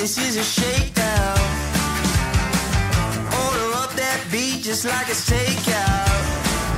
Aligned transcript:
this 0.00 0.18
is 0.18 0.36
a 0.36 0.42
shakedown. 0.42 1.38
Order 3.46 3.76
up 3.84 3.96
that 3.96 4.20
beat 4.32 4.64
just 4.64 4.84
like 4.84 5.12
it's 5.12 5.30
takeout. 5.30 6.10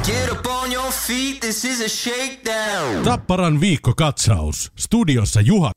Get 0.06 0.32
up 0.32 0.46
on 0.46 0.72
your 0.72 0.92
feet, 0.92 1.40
this 1.40 1.64
is 1.64 1.80
a 1.80 1.88
shakedown. 1.88 3.04
Tapparan 3.04 3.61
viikkokatsaus. 3.61 4.72
Studiossa 4.76 5.40
Juha. 5.40 5.70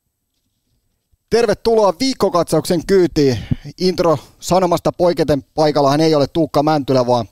Tervetuloa 1.30 1.94
viikkokatsauksen 2.00 2.86
kyytiin. 2.86 3.38
Intro 3.80 4.18
sanomasta 4.40 4.92
poiketen 4.92 5.44
paikallahan 5.54 6.00
ei 6.00 6.14
ole 6.14 6.26
Tuukka 6.26 6.62
Mäntylä, 6.62 7.06
vaan 7.06 7.28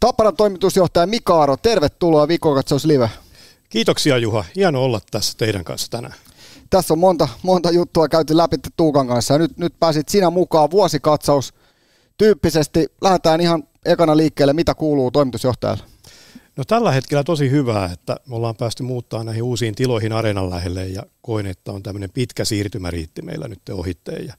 Tapparan 0.00 0.36
toimitusjohtaja 0.36 1.06
Mika 1.06 1.42
Aro. 1.42 1.56
Tervetuloa 1.56 2.28
viikkokatsaus 2.28 2.84
live. 2.84 3.10
Kiitoksia 3.68 4.18
Juha. 4.18 4.44
Hieno 4.56 4.84
olla 4.84 5.00
tässä 5.10 5.38
teidän 5.38 5.64
kanssa 5.64 5.90
tänään. 5.90 6.14
Tässä 6.74 6.94
on 6.94 6.98
monta, 6.98 7.28
monta 7.42 7.70
juttua 7.70 8.08
käyty 8.08 8.36
läpi 8.36 8.56
Tuukan 8.76 9.06
kanssa 9.06 9.34
ja 9.34 9.38
nyt, 9.38 9.58
nyt 9.58 9.74
pääsit 9.80 10.08
sinä 10.08 10.30
mukaan 10.30 10.70
vuosikatsaus 10.70 11.54
tyyppisesti. 12.18 12.86
Lähdetään 13.00 13.40
ihan 13.40 13.64
ekana 13.84 14.16
liikkeelle. 14.16 14.52
Mitä 14.52 14.74
kuuluu 14.74 15.10
toimitusjohtajalle? 15.10 15.84
No 16.56 16.64
tällä 16.64 16.92
hetkellä 16.92 17.24
tosi 17.24 17.50
hyvää, 17.50 17.90
että 17.92 18.16
me 18.28 18.36
ollaan 18.36 18.56
päästy 18.56 18.82
muuttaa 18.82 19.24
näihin 19.24 19.42
uusiin 19.42 19.74
tiloihin 19.74 20.12
areenan 20.12 20.50
lähelle 20.50 20.86
ja 20.86 21.02
koin, 21.22 21.46
että 21.46 21.72
on 21.72 21.82
tämmöinen 21.82 22.10
pitkä 22.10 22.44
siirtymäriitti 22.44 23.22
meillä 23.22 23.48
nyt 23.48 23.68
ohitteen 23.68 24.26
ja 24.26 24.34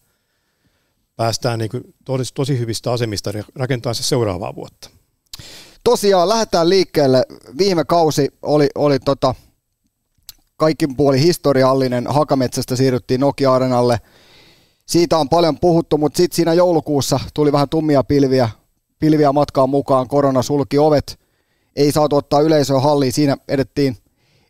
päästään 1.16 1.59
niin 1.59 1.70
tosi, 2.05 2.33
tosi 2.33 2.59
hyvistä 2.59 2.91
asemista 2.91 3.31
rakentamaan 3.55 3.95
se 3.95 4.03
seuraavaa 4.03 4.55
vuotta. 4.55 4.89
Tosiaan 5.83 6.30
lähdetään 6.30 6.70
liikkeelle. 6.70 7.23
Viime 7.58 7.86
kausi 7.86 8.27
oli, 8.41 8.67
oli 8.75 9.00
tota, 9.00 9.36
kaikin 10.58 10.95
puoli 10.95 11.22
historiallinen. 11.22 12.08
Hakametsästä 12.08 12.75
siirryttiin 12.75 13.22
Nokia-arenalle. 13.22 13.98
Siitä 14.86 15.17
on 15.17 15.30
paljon 15.30 15.59
puhuttu, 15.59 15.97
mutta 15.97 16.17
sitten 16.17 16.36
siinä 16.36 16.53
joulukuussa 16.53 17.20
tuli 17.34 17.52
vähän 17.52 17.70
tummia 17.70 18.03
pilviä, 18.03 18.50
pilviä 19.00 19.31
matkaan 19.31 19.70
mukaan. 19.70 20.08
Korona 20.08 20.42
sulki 20.42 20.78
ovet– 20.78 21.20
ei 21.75 21.92
saatu 21.92 22.16
ottaa 22.16 22.42
yleisöä 22.42 22.80
halliin. 22.80 23.14
Siinä 23.14 23.38
edettiin 23.47 23.97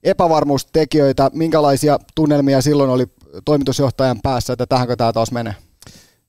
epävarmuustekijöitä. 0.04 1.32
Minkälaisia 1.34 2.00
tunnelmia 2.16 2.62
silloin 2.62 2.90
oli 2.90 3.06
toimitusjohtajan 3.46 4.20
päässä, 4.24 4.54
että 4.54 4.66
tähänkö 4.66 4.96
tämä 4.96 5.14
taas 5.14 5.32
menee? 5.32 5.56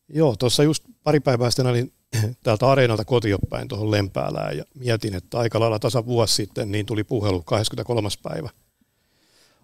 Joo, 0.08 0.36
tuossa 0.38 0.62
just 0.62 0.84
pari 1.02 1.20
päivää 1.20 1.50
sitten 1.50 1.66
olin 1.66 1.92
täältä 2.42 2.68
areenalta 2.70 3.04
kotiopäin 3.04 3.68
tuohon 3.68 3.90
Lempäälään 3.90 4.56
ja 4.56 4.64
mietin, 4.74 5.14
että 5.14 5.38
aika 5.38 5.60
lailla 5.60 5.78
tasa 5.78 6.06
vuosi 6.06 6.34
sitten 6.34 6.72
niin 6.72 6.86
tuli 6.86 7.04
puhelu 7.04 7.42
23. 7.42 8.08
päivä. 8.22 8.50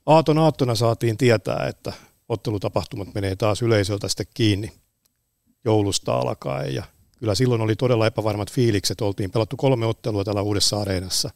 Aaton 0.06 0.38
aattona 0.38 0.74
saatiin 0.74 1.16
tietää, 1.16 1.66
että 1.68 1.92
ottelutapahtumat 2.28 3.14
menee 3.14 3.36
taas 3.36 3.62
yleisöltä 3.62 4.08
sitten 4.08 4.26
kiinni 4.34 4.72
joulusta 5.64 6.14
alkaen 6.14 6.74
ja 6.74 6.84
kyllä 7.18 7.34
silloin 7.34 7.60
oli 7.60 7.76
todella 7.76 8.06
epävarmat 8.06 8.52
fiilikset. 8.52 9.00
Oltiin 9.00 9.30
pelattu 9.30 9.56
kolme 9.56 9.86
ottelua 9.86 10.24
täällä 10.24 10.42
uudessa 10.42 10.80
areenassa. 10.80 11.30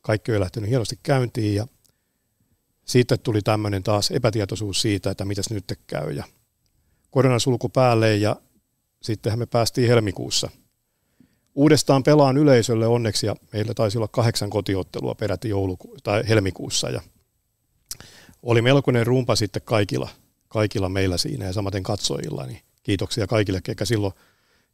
Kaikki 0.00 0.32
oli 0.32 0.40
lähtenyt 0.40 0.70
hienosti 0.70 0.98
käyntiin 1.02 1.54
ja 1.54 1.66
siitä 2.84 3.16
tuli 3.16 3.42
tämmöinen 3.42 3.82
taas 3.82 4.10
epätietoisuus 4.10 4.82
siitä, 4.82 5.10
että 5.10 5.24
mitäs 5.24 5.50
nyt 5.50 5.78
käy. 5.86 6.12
Ja 6.12 6.24
koronasulku 7.10 7.68
päälle 7.68 8.16
ja 8.16 8.36
sittenhän 9.02 9.38
me 9.38 9.46
päästiin 9.46 9.88
helmikuussa 9.88 10.50
uudestaan 11.58 12.02
pelaan 12.02 12.36
yleisölle 12.36 12.86
onneksi 12.86 13.26
ja 13.26 13.36
meillä 13.52 13.74
taisi 13.74 13.98
olla 13.98 14.08
kahdeksan 14.08 14.50
kotiottelua 14.50 15.14
peräti 15.14 15.48
jouluku- 15.48 15.96
tai 16.02 16.28
helmikuussa 16.28 16.90
ja 16.90 17.02
oli 18.42 18.62
melkoinen 18.62 19.06
rumpa 19.06 19.36
sitten 19.36 19.62
kaikilla, 19.64 20.08
kaikilla 20.48 20.88
meillä 20.88 21.16
siinä 21.16 21.44
ja 21.44 21.52
samaten 21.52 21.82
katsojilla, 21.82 22.46
niin 22.46 22.60
kiitoksia 22.82 23.26
kaikille, 23.26 23.60
ketkä 23.60 23.84
silloin 23.84 24.12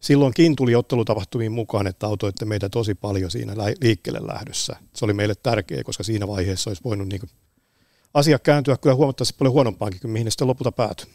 silloinkin 0.00 0.56
tuli 0.56 0.74
ottelutapahtumiin 0.74 1.52
mukaan, 1.52 1.86
että 1.86 2.06
autoitte 2.06 2.44
meitä 2.44 2.68
tosi 2.68 2.94
paljon 2.94 3.30
siinä 3.30 3.54
liikkeelle 3.80 4.26
lähdössä. 4.26 4.76
Se 4.96 5.04
oli 5.04 5.12
meille 5.12 5.34
tärkeä, 5.42 5.84
koska 5.84 6.02
siinä 6.02 6.28
vaiheessa 6.28 6.70
olisi 6.70 6.84
voinut 6.84 7.08
niin 7.08 7.20
asia 8.14 8.38
kääntyä 8.38 8.76
kyllä 8.76 8.96
huomattavasti 8.96 9.34
paljon 9.38 9.52
huonompaankin 9.52 10.00
kuin 10.00 10.10
mihin 10.10 10.24
ne 10.24 10.30
sitten 10.30 10.48
lopulta 10.48 10.72
päätyi. 10.72 11.06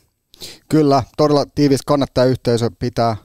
Kyllä, 0.69 1.03
todella 1.17 1.45
tiivis 1.45 1.81
kannattajayhteisö 1.81 2.71
pitää, 2.79 3.17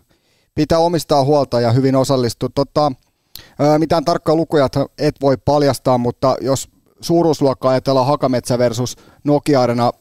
pitää 0.55 0.79
omistaa 0.79 1.25
huolta 1.25 1.61
ja 1.61 1.73
hyvin 1.73 1.97
osallistua. 1.97 2.49
Tota, 2.55 2.93
mitään 3.79 4.05
tarkkaa 4.05 4.35
lukuja 4.35 4.69
et 4.99 5.15
voi 5.21 5.37
paljastaa, 5.37 5.99
mutta 5.99 6.37
jos 6.41 6.69
suuruusluokkaa 7.05 7.71
ajatellaan 7.71 8.07
Hakametsä 8.07 8.59
versus 8.59 8.97
Nokia-arena 9.25 9.93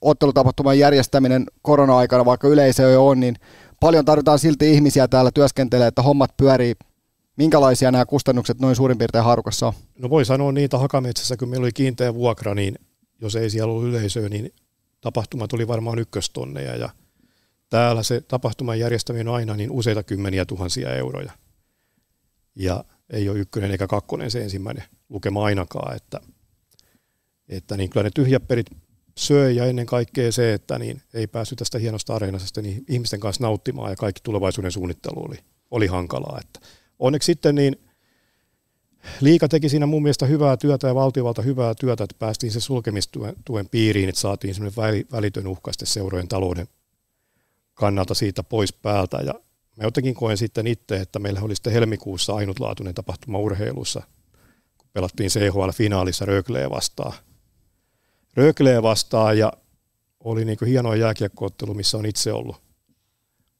ottelutapahtuman 0.00 0.78
järjestäminen 0.78 1.46
korona-aikana, 1.62 2.24
vaikka 2.24 2.48
yleisö 2.48 2.82
jo 2.82 3.06
on, 3.08 3.20
niin 3.20 3.36
paljon 3.80 4.04
tarvitaan 4.04 4.38
silti 4.38 4.72
ihmisiä 4.72 5.08
täällä 5.08 5.30
työskentelee, 5.30 5.86
että 5.86 6.02
hommat 6.02 6.36
pyörii. 6.36 6.74
Minkälaisia 7.36 7.90
nämä 7.90 8.06
kustannukset 8.06 8.60
noin 8.60 8.76
suurin 8.76 8.98
piirtein 8.98 9.24
haarukassa 9.24 9.66
on? 9.66 9.72
No 9.98 10.10
voi 10.10 10.24
sanoa 10.24 10.52
niitä 10.52 10.78
Hakametsässä, 10.78 11.36
kun 11.36 11.48
meillä 11.48 11.64
oli 11.64 11.72
kiinteä 11.72 12.14
vuokra, 12.14 12.54
niin 12.54 12.74
jos 13.20 13.36
ei 13.36 13.50
siellä 13.50 13.72
ollut 13.72 13.88
yleisöä, 13.88 14.28
niin 14.28 14.54
tapahtumat 15.00 15.52
oli 15.52 15.68
varmaan 15.68 15.98
ykköstonneja 15.98 16.76
ja 16.76 16.90
täällä 17.70 18.02
se 18.02 18.20
tapahtuman 18.20 18.78
järjestäminen 18.78 19.28
on 19.28 19.34
aina 19.34 19.56
niin 19.56 19.70
useita 19.70 20.02
kymmeniä 20.02 20.44
tuhansia 20.44 20.94
euroja. 20.94 21.32
Ja 22.54 22.84
ei 23.10 23.28
ole 23.28 23.38
ykkönen 23.38 23.70
eikä 23.70 23.86
kakkonen 23.86 24.30
se 24.30 24.42
ensimmäinen 24.42 24.84
lukema 25.08 25.44
ainakaan, 25.44 25.96
että, 25.96 26.20
että 27.50 27.76
niin 27.76 27.90
kyllä 27.90 28.04
ne 28.04 28.10
tyhjät 28.14 28.48
perit 28.48 28.66
söi 29.16 29.56
ja 29.56 29.64
ennen 29.64 29.86
kaikkea 29.86 30.32
se, 30.32 30.54
että 30.54 30.78
niin 30.78 31.02
ei 31.14 31.26
päässyt 31.26 31.58
tästä 31.58 31.78
hienosta 31.78 32.14
areenasta 32.14 32.62
niin 32.62 32.84
ihmisten 32.88 33.20
kanssa 33.20 33.44
nauttimaan 33.44 33.90
ja 33.90 33.96
kaikki 33.96 34.20
tulevaisuuden 34.24 34.72
suunnittelu 34.72 35.24
oli, 35.28 35.38
oli 35.70 35.86
hankalaa. 35.86 36.40
Että 36.40 36.60
onneksi 36.98 37.26
sitten 37.26 37.54
niin 37.54 37.76
Liika 39.20 39.48
teki 39.48 39.68
siinä 39.68 39.86
mun 39.86 40.02
mielestä 40.02 40.26
hyvää 40.26 40.56
työtä 40.56 40.86
ja 40.86 40.94
valtiovalta 40.94 41.42
hyvää 41.42 41.74
työtä, 41.74 42.04
että 42.04 42.16
päästiin 42.18 42.52
se 42.52 42.60
sulkemistuen 42.60 43.34
tuen 43.44 43.68
piiriin, 43.68 44.08
että 44.08 44.20
saatiin 44.20 44.54
semmoinen 44.54 45.06
välitön 45.12 45.46
uhka 45.46 45.70
seurojen 45.84 46.28
talouden 46.28 46.68
kannalta 47.74 48.14
siitä 48.14 48.42
pois 48.42 48.72
päältä. 48.72 49.16
Ja 49.16 49.34
mä 49.76 49.84
jotenkin 49.84 50.14
koen 50.14 50.36
sitten 50.36 50.66
itse, 50.66 50.96
että 50.96 51.18
meillä 51.18 51.40
oli 51.40 51.54
sitten 51.54 51.72
helmikuussa 51.72 52.34
ainutlaatuinen 52.34 52.94
tapahtuma 52.94 53.38
urheilussa, 53.38 54.02
kun 54.78 54.88
pelattiin 54.92 55.30
CHL-finaalissa 55.30 56.24
Rögleä 56.24 56.70
vastaan– 56.70 57.12
Rögleä 58.36 58.82
vastaan 58.82 59.38
ja 59.38 59.52
oli 60.24 60.44
niin 60.44 60.58
hieno 60.66 60.94
jääkiekkoottelu, 60.94 61.74
missä 61.74 61.98
on 61.98 62.06
itse 62.06 62.32
ollut, 62.32 62.56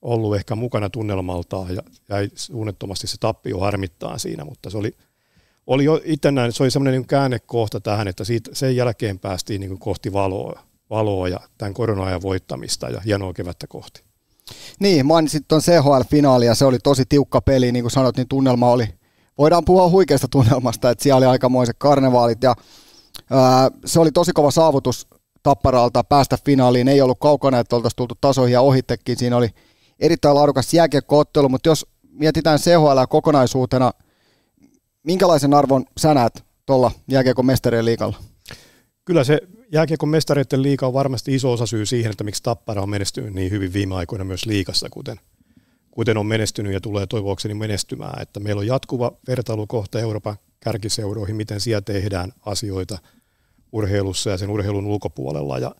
ollut 0.02 0.36
ehkä 0.36 0.54
mukana 0.54 0.90
tunnelmaltaan 0.90 1.74
ja 1.74 1.82
jäi 2.08 2.30
suunnattomasti 2.34 3.06
se 3.06 3.16
tappio 3.20 3.58
harmittaa 3.58 4.18
siinä, 4.18 4.44
mutta 4.44 4.70
se 4.70 4.78
oli, 4.78 4.96
oli 5.66 5.84
jo 5.84 6.00
itse 6.04 6.30
näin, 6.30 6.52
se 6.52 6.62
oli 6.62 6.70
semmoinen 6.70 7.00
niin 7.00 7.06
käännekohta 7.06 7.80
tähän, 7.80 8.08
että 8.08 8.24
siitä, 8.24 8.50
sen 8.54 8.76
jälkeen 8.76 9.18
päästiin 9.18 9.60
niin 9.60 9.78
kohti 9.78 10.12
valoa, 10.12 10.60
valoa 10.90 11.28
ja 11.28 11.40
tämän 11.58 11.74
korona-ajan 11.74 12.22
voittamista 12.22 12.88
ja 12.88 13.00
hienoa 13.00 13.32
kevättä 13.32 13.66
kohti. 13.66 14.02
Niin, 14.80 15.06
mainitsit 15.06 15.48
tuon 15.48 15.60
CHL-finaali 15.60 16.46
ja 16.46 16.54
se 16.54 16.64
oli 16.64 16.78
tosi 16.78 17.04
tiukka 17.08 17.40
peli, 17.40 17.72
niin 17.72 17.82
kuin 17.82 17.90
sanoit, 17.90 18.16
niin 18.16 18.28
tunnelma 18.28 18.70
oli, 18.70 18.88
voidaan 19.38 19.64
puhua 19.64 19.88
huikeasta 19.88 20.28
tunnelmasta, 20.28 20.90
että 20.90 21.02
siellä 21.02 21.16
oli 21.16 21.26
aikamoiset 21.26 21.76
karnevaalit 21.78 22.42
ja 22.42 22.56
se 23.84 24.00
oli 24.00 24.12
tosi 24.12 24.32
kova 24.32 24.50
saavutus 24.50 25.06
Tapparalta 25.42 26.04
päästä 26.04 26.38
finaaliin. 26.44 26.88
Ei 26.88 27.00
ollut 27.00 27.18
kaukana, 27.20 27.58
että 27.58 27.76
oltaisiin 27.76 27.96
tultu 27.96 28.14
tasoihin 28.20 28.52
ja 28.52 28.60
ohittekin. 28.60 29.16
Siinä 29.16 29.36
oli 29.36 29.48
erittäin 29.98 30.34
laadukas 30.34 30.74
jääkiekkoottelu, 30.74 31.48
mutta 31.48 31.68
jos 31.68 31.86
mietitään 32.12 32.58
CHL 32.58 33.04
kokonaisuutena, 33.08 33.92
minkälaisen 35.02 35.54
arvon 35.54 35.84
sä 36.00 36.14
näet 36.14 36.44
tuolla 36.66 36.90
jääkiekon 37.08 37.46
mestarien 37.46 37.84
liikalla? 37.84 38.16
Kyllä 39.04 39.24
se 39.24 39.40
jääkiekon 39.72 40.08
mestareiden 40.08 40.62
liika 40.62 40.86
on 40.86 40.92
varmasti 40.92 41.34
iso 41.34 41.52
osa 41.52 41.66
syy 41.66 41.86
siihen, 41.86 42.10
että 42.10 42.24
miksi 42.24 42.42
Tappara 42.42 42.82
on 42.82 42.90
menestynyt 42.90 43.34
niin 43.34 43.50
hyvin 43.50 43.72
viime 43.72 43.94
aikoina 43.94 44.24
myös 44.24 44.46
liikassa, 44.46 44.88
kuten, 44.90 45.20
kuten 45.90 46.16
on 46.16 46.26
menestynyt 46.26 46.72
ja 46.72 46.80
tulee 46.80 47.06
toivoakseni 47.06 47.54
menestymään. 47.54 48.22
Että 48.22 48.40
meillä 48.40 48.60
on 48.60 48.66
jatkuva 48.66 49.12
vertailukohta 49.28 50.00
Euroopan 50.00 50.36
kärkiseuroihin, 50.60 51.36
miten 51.36 51.60
siellä 51.60 51.80
tehdään 51.80 52.32
asioita 52.46 52.98
urheilussa 53.72 54.30
ja 54.30 54.38
sen 54.38 54.50
urheilun 54.50 54.86
ulkopuolella. 54.86 55.58
Ja 55.58 55.74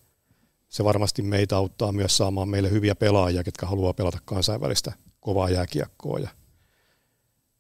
se 0.68 0.84
varmasti 0.84 1.22
meitä 1.22 1.56
auttaa 1.56 1.92
myös 1.92 2.16
saamaan 2.16 2.48
meille 2.48 2.70
hyviä 2.70 2.94
pelaajia, 2.94 3.44
ketkä 3.44 3.66
haluaa 3.66 3.92
pelata 3.92 4.18
kansainvälistä 4.24 4.92
kovaa 5.20 5.50
jääkiekkoa. 5.50 6.18
Ja 6.18 6.28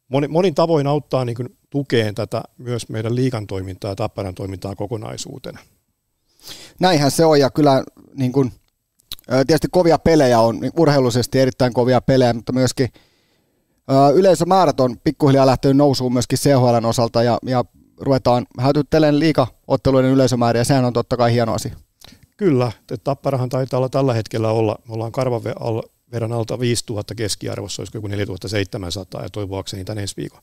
monin, 0.08 0.32
monin 0.32 0.54
tavoin 0.54 0.86
auttaa 0.86 1.24
niin 1.24 1.58
tukeen 1.70 2.14
tätä 2.14 2.42
myös 2.58 2.88
meidän 2.88 3.14
liikan 3.14 3.46
toimintaa 3.46 3.90
ja 3.90 3.96
Tapparan 3.96 4.34
toimintaa 4.34 4.76
kokonaisuutena. 4.76 5.58
Näinhän 6.80 7.10
se 7.10 7.24
on 7.24 7.40
ja 7.40 7.50
kyllä 7.50 7.84
niin 8.14 8.32
kuin, 8.32 8.52
tietysti 9.46 9.68
kovia 9.70 9.98
pelejä 9.98 10.40
on, 10.40 10.60
niin 10.60 10.72
urheilullisesti 10.76 11.38
erittäin 11.38 11.74
kovia 11.74 12.00
pelejä, 12.00 12.32
mutta 12.32 12.52
myöskin– 12.52 12.88
Yleisömäärät 14.14 14.80
on 14.80 14.96
pikkuhiljaa 15.04 15.46
lähtenyt 15.46 15.76
nousuun 15.76 16.12
myöskin 16.12 16.38
CHLn 16.38 16.84
osalta 16.84 17.22
ja, 17.22 17.38
ja 17.46 17.64
ruvetaan 18.00 18.46
hätyttelemään 18.58 19.18
liikaotteluiden 19.18 20.10
yleisömääriä. 20.10 20.64
Sehän 20.64 20.84
on 20.84 20.92
totta 20.92 21.16
kai 21.16 21.32
hieno 21.32 21.54
asia. 21.54 21.76
Kyllä, 22.36 22.72
Tapparahan 23.04 23.48
taitaa 23.48 23.78
olla 23.78 23.88
tällä 23.88 24.14
hetkellä 24.14 24.50
olla, 24.50 24.78
me 24.88 24.94
ollaan 24.94 25.12
karvan 25.12 25.42
verran 26.12 26.32
alta 26.32 26.60
5000 26.60 27.14
keskiarvossa, 27.14 27.82
olisiko 27.82 27.98
joku 27.98 28.06
4700 28.06 29.22
ja 29.22 29.30
toivoakseni 29.30 29.84
tänne 29.84 30.02
ensi 30.02 30.16
viikon. 30.16 30.42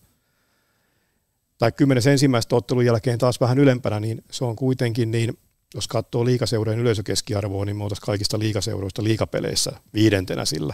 Tai 1.58 1.72
kymmenes 1.72 2.08
ensimmäistä 2.08 2.56
ottelun 2.56 2.86
jälkeen 2.86 3.20
taas 3.20 3.40
vähän 3.40 3.60
ylempänä, 3.60 4.00
niin 4.00 4.24
se 4.32 4.46
on 4.46 4.56
kuitenkin 4.56 5.12
niin, 5.12 5.38
jos 5.76 5.88
katsoo 5.88 6.26
liikaseurojen 6.26 6.80
yleisökeskiarvoa, 6.80 7.66
niin 7.66 7.78
me 7.78 7.84
oltaisiin 7.84 8.06
kaikista 8.06 8.40
liikaseuroista 8.40 9.04
liikapeleissä 9.04 9.72
viidentenä 9.94 10.46
sillä 10.46 10.74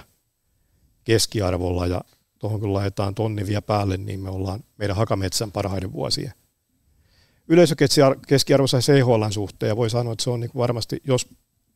keskiarvolla 1.03 1.87
ja 1.87 2.01
tuohon 2.39 2.59
kun 2.59 2.73
laitetaan 2.73 3.15
tonni 3.15 3.47
vielä 3.47 3.61
päälle, 3.61 3.97
niin 3.97 4.19
me 4.19 4.29
ollaan 4.29 4.63
meidän 4.77 4.97
Hakametsän 4.97 5.51
parhaiden 5.51 5.93
vuosien. 5.93 6.33
Yleisökeskiarvossa 7.47 8.79
CHL 8.79 9.29
suhteen 9.29 9.67
ja 9.67 9.75
voi 9.75 9.89
sanoa, 9.89 10.13
että 10.13 10.23
se 10.23 10.29
on 10.29 10.39
niin 10.39 10.51
varmasti, 10.55 11.01
jos 11.03 11.27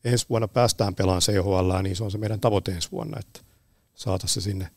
ensi 0.04 0.26
vuonna 0.28 0.48
päästään 0.48 0.94
pelaamaan 0.94 1.22
CHL, 1.22 1.82
niin 1.82 1.96
se 1.96 2.04
on 2.04 2.10
se 2.10 2.18
meidän 2.18 2.40
tavoite 2.40 2.72
ensi 2.72 2.90
vuonna, 2.92 3.18
että 3.20 3.40
saataisiin 3.94 4.42
se 4.42 4.50
sinne 4.50 4.68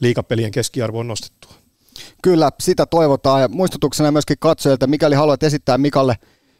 liikapelien 0.00 0.50
keskiarvoon 0.50 1.08
nostettua. 1.08 1.52
Kyllä, 2.22 2.50
sitä 2.60 2.86
toivotaan 2.86 3.40
ja 3.40 3.48
muistutuksena 3.48 4.12
myöskin 4.12 4.36
katsojilta, 4.40 4.86
mikäli 4.86 5.14
haluat 5.14 5.42
esittää 5.42 5.78
Mikalle 5.78 6.16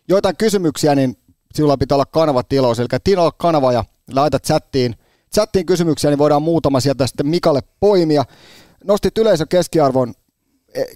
joitain 0.08 0.36
kysymyksiä, 0.36 0.94
niin 0.94 1.16
sinulla 1.54 1.76
pitää 1.76 1.96
olla 1.96 2.06
kanava 2.06 2.42
tilaus, 2.42 2.78
eli 2.78 2.88
tino 3.04 3.32
kanava 3.32 3.72
ja 3.72 3.84
laita 4.12 4.38
chattiin, 4.38 4.94
chattiin 5.34 5.66
kysymyksiä, 5.66 6.10
niin 6.10 6.18
voidaan 6.18 6.42
muutama 6.42 6.80
sieltä 6.80 7.06
sitten 7.06 7.26
Mikalle 7.26 7.60
poimia. 7.80 8.24
Nostit 8.84 9.18
yleisökeskiarvon 9.18 10.08
e, 10.10 10.12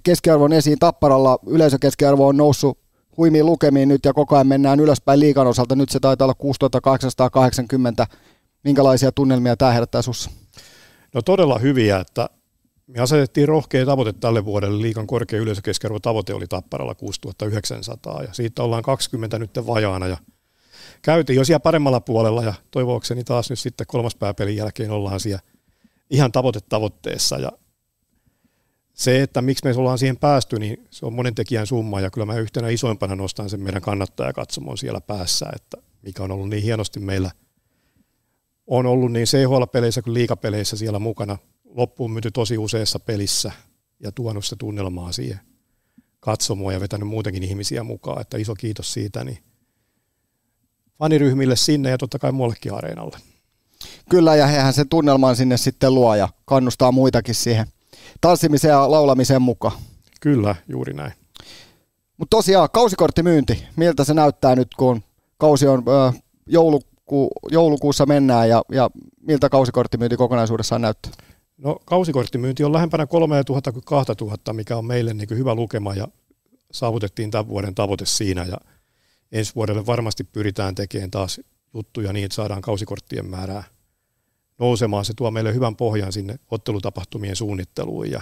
keskiarvon 0.03 0.53
esiin 0.53 0.79
Tapparalla. 0.79 1.39
Yleisökeskiarvo 1.47 2.27
on 2.27 2.37
noussut 2.37 2.79
huimiin 3.17 3.47
lukemiin 3.47 3.89
nyt 3.89 4.05
ja 4.05 4.13
koko 4.13 4.35
ajan 4.35 4.47
mennään 4.47 4.81
ylöspäin 4.81 5.21
liikan 5.21 5.47
osalta. 5.47 5.77
Nyt 5.77 5.89
se 5.89 6.01
taitaa 6.01 6.25
olla 6.25 6.35
6880. 6.35 8.07
Minkälaisia 8.65 9.13
tunnelmia 9.13 9.57
tämä 9.57 9.73
herättää 9.73 10.03
sinussa? 10.03 10.31
No 11.15 11.23
todella 11.23 11.59
hyviä, 11.59 11.99
että 11.99 12.29
me 12.87 13.01
asetettiin 13.01 13.49
rohkea 13.49 13.87
tavoite 13.87 14.13
tälle 14.13 14.45
vuodelle. 14.45 14.83
Liikan 14.83 15.07
korkea 15.07 15.41
yleisökeskiarvo 15.41 15.99
tavoite 15.99 16.35
oli 16.35 16.47
Tapparalla 16.47 16.95
6900 16.95 18.23
ja 18.23 18.29
siitä 18.33 18.63
ollaan 18.63 18.83
20 18.83 19.39
nyt 19.39 19.51
vajaana 19.67 20.07
ja 20.07 20.17
käytiin 21.03 21.37
jo 21.37 21.45
siellä 21.45 21.61
paremmalla 21.61 22.01
puolella 22.01 22.43
ja 22.43 22.55
toivoakseni 22.71 23.25
taas 23.25 23.51
nyt 23.51 23.59
sitten 23.59 23.87
kolmas 23.87 24.17
pääpelin 24.17 24.57
jälkeen 24.57 24.91
ollaan 24.91 25.21
siellä 25.21 25.43
ihan 26.11 26.33
tavoitetavoitteessa 26.33 27.39
ja 27.39 27.53
se, 28.95 29.23
että 29.23 29.43
miksi 29.43 29.65
me 29.65 29.75
ollaan 29.77 29.99
siihen 29.99 30.17
päästy, 30.17 30.59
niin 30.59 30.87
se 30.91 31.07
on 31.07 31.13
monen 31.13 31.35
tekijän 31.35 31.67
summa 31.67 32.01
ja 32.01 32.11
kyllä 32.11 32.27
mä 32.27 32.39
yhtenä 32.39 32.69
isoimpana 32.69 33.17
nostan 33.17 33.51
sen 33.51 33.61
meidän 33.61 33.83
kannattajakatsomon 33.83 34.79
siellä 34.79 35.01
päässä, 35.01 35.47
että 35.57 35.77
mikä 36.03 36.23
on 36.23 36.31
ollut 36.31 36.49
niin 36.49 36.63
hienosti 36.63 37.01
meillä 37.01 37.31
on 38.67 38.87
ollut 38.87 39.13
niin 39.13 39.27
CHL-peleissä 39.27 40.03
kuin 40.03 40.15
liikapeleissä 40.15 40.77
siellä 40.77 40.99
mukana. 40.99 41.39
Loppuun 41.65 42.11
myyty 42.11 42.31
tosi 42.31 42.59
useassa 42.59 42.99
pelissä 42.99 43.53
ja 44.01 44.13
tuonut 44.13 44.45
sitä 44.45 44.57
tunnelmaa 44.59 45.13
siihen 45.13 45.41
katsomoon 46.21 46.75
ja 46.75 46.81
vetänyt 46.81 47.09
muutenkin 47.09 47.43
ihmisiä 47.43 47.83
mukaan, 47.83 48.21
että 48.21 48.37
iso 48.39 48.55
kiitos 48.55 48.93
siitä 48.93 49.25
niin 49.25 49.39
faniryhmille 50.99 51.57
sinne 51.57 51.91
ja 51.91 51.99
totta 51.99 52.19
kai 52.19 52.33
muullekin 52.33 52.75
areenalle. 52.75 53.19
Kyllä, 54.11 54.37
ja 54.37 54.47
hehän 54.47 54.73
sen 54.73 54.89
tunnelman 54.89 55.37
sinne 55.37 55.57
sitten 55.57 55.95
luo 55.95 56.15
ja 56.15 56.29
kannustaa 56.45 56.93
muitakin 56.93 57.35
siihen 57.35 57.67
tanssimiseen 58.21 58.73
ja 58.73 58.91
laulamiseen 58.91 59.43
mukaan. 59.43 59.79
Kyllä, 60.21 60.55
juuri 60.69 60.93
näin. 60.93 61.13
Mutta 62.17 62.37
tosiaan, 62.37 62.69
kausikorttimyynti, 62.73 63.65
miltä 63.77 64.05
se 64.05 64.15
näyttää 64.15 64.57
nyt, 64.57 64.69
kun 64.77 65.03
kausi 65.39 65.67
on 65.67 65.83
ö, 65.89 66.13
jouluku, 66.47 67.29
joulukuussa 67.51 68.07
mennään 68.07 68.49
ja, 68.49 68.63
ja 68.73 68.91
miltä 69.21 69.49
kausikorttimyynti 69.49 70.17
kokonaisuudessaan 70.17 70.83
näyttää? 70.83 71.13
No 71.59 71.79
kausikorttimyynti 71.85 72.65
on 72.65 72.73
lähempänä 72.73 73.07
3000 73.07 73.73
kuin 73.73 73.85
2000, 73.85 74.53
mikä 74.53 74.77
on 74.77 74.85
meille 74.85 75.15
niin 75.15 75.29
hyvä 75.31 75.55
lukema 75.55 75.95
ja 75.95 76.09
saavutettiin 76.73 77.31
tämän 77.31 77.49
vuoden 77.49 77.75
tavoite 77.75 78.07
siinä 78.07 78.45
ja 78.45 78.57
ensi 79.33 79.55
vuodelle 79.55 79.87
varmasti 79.87 80.25
pyritään 80.25 80.75
tekemään 80.75 81.11
taas 81.11 81.41
juttuja 81.75 82.13
niin, 82.13 82.25
että 82.25 82.35
saadaan 82.35 82.63
kausikorttien 82.63 83.27
määrää 83.27 83.65
nousemaan. 84.63 85.05
Se 85.05 85.13
tuo 85.17 85.31
meille 85.31 85.55
hyvän 85.55 85.77
pohjan 85.77 86.13
sinne 86.13 86.37
ottelutapahtumien 86.51 87.37
suunnitteluun 87.37 88.11
ja 88.11 88.21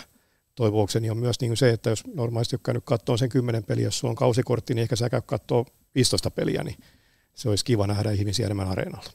toivoakseni 0.55 1.11
on 1.11 1.19
myös 1.19 1.41
niin 1.41 1.57
se, 1.57 1.71
että 1.71 1.91
jos 1.91 2.07
normaalisti 2.15 2.57
ole 2.57 2.61
käynyt 2.65 2.85
katsoa 2.87 3.17
sen 3.17 3.29
10 3.29 3.65
peliä, 3.65 3.85
jos 3.85 3.99
sulla 3.99 4.13
on 4.13 4.17
kausikortti, 4.17 4.75
niin 4.75 4.83
ehkä 4.83 4.97
sä 4.97 5.11
käy 5.11 5.21
katsoa 5.27 5.65
15 5.95 6.31
peliä, 6.31 6.63
niin 6.65 6.77
se 7.35 7.49
olisi 7.49 7.65
kiva 7.65 7.87
nähdä 7.87 8.11
ihmisiä 8.11 8.47
enemmän 8.47 8.69
areenalla. 8.69 9.11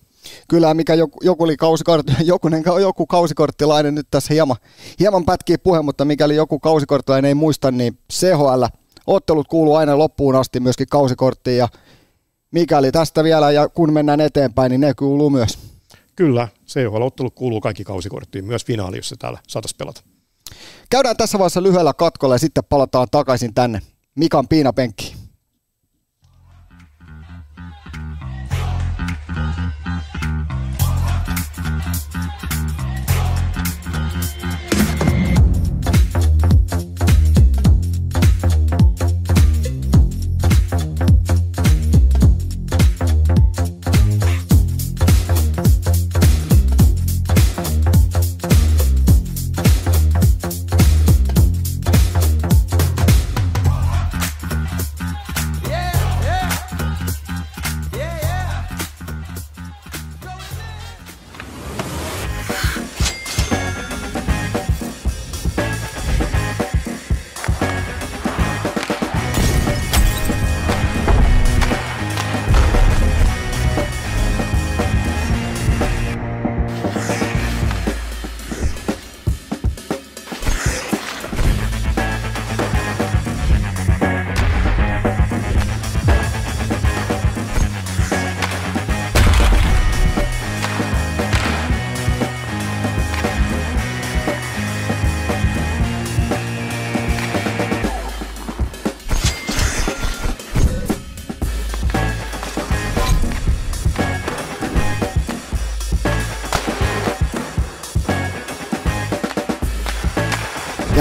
Kyllä, 0.48 0.74
mikä 0.74 0.94
joku, 0.94 1.20
joku, 1.24 1.44
oli 1.44 1.58
kausikortti, 1.58 2.14
jokunen, 2.34 2.64
joku 2.82 3.06
kausikorttilainen 3.06 3.96
nyt 3.96 4.08
tässä 4.12 4.34
hieman, 4.34 4.58
hieman 5.00 5.26
pätkii 5.26 5.58
puhe, 5.58 5.82
mutta 5.82 6.06
mikäli 6.06 6.36
joku 6.36 6.60
kausikorttilainen 6.60 7.30
ei 7.30 7.36
muista, 7.36 7.72
niin 7.72 7.98
CHL 8.14 8.64
ottelut 9.08 9.48
kuuluu 9.48 9.76
aina 9.76 9.98
loppuun 9.98 10.36
asti 10.36 10.60
myöskin 10.60 10.88
kausikorttiin 10.90 11.58
ja 11.58 11.68
mikäli 12.52 12.92
tästä 12.92 13.24
vielä 13.24 13.52
ja 13.52 13.70
kun 13.70 13.94
mennään 13.94 14.22
eteenpäin, 14.22 14.70
niin 14.70 14.82
ne 14.82 14.94
kuuluu 14.94 15.30
myös. 15.30 15.75
Kyllä, 16.16 16.48
CHL-ottelu 16.68 17.32
kuuluu 17.32 17.62
kaikki 17.62 17.84
kausikorttiin, 17.84 18.46
myös 18.46 18.66
finaali, 18.66 18.98
jos 18.98 19.10
se 19.10 19.16
täällä 19.20 19.40
saatais 19.48 19.74
pelata. 19.74 20.02
Käydään 20.90 21.18
tässä 21.18 21.40
vaiheessa 21.40 21.64
lyhyellä 21.64 21.94
katkolla 21.94 22.36
ja 22.36 22.40
sitten 22.40 22.64
palataan 22.70 23.08
takaisin 23.12 23.54
tänne 23.54 23.82
Mikan 24.16 24.48
piinapenkkiin. 24.48 25.15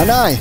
Näin. 0.06 0.38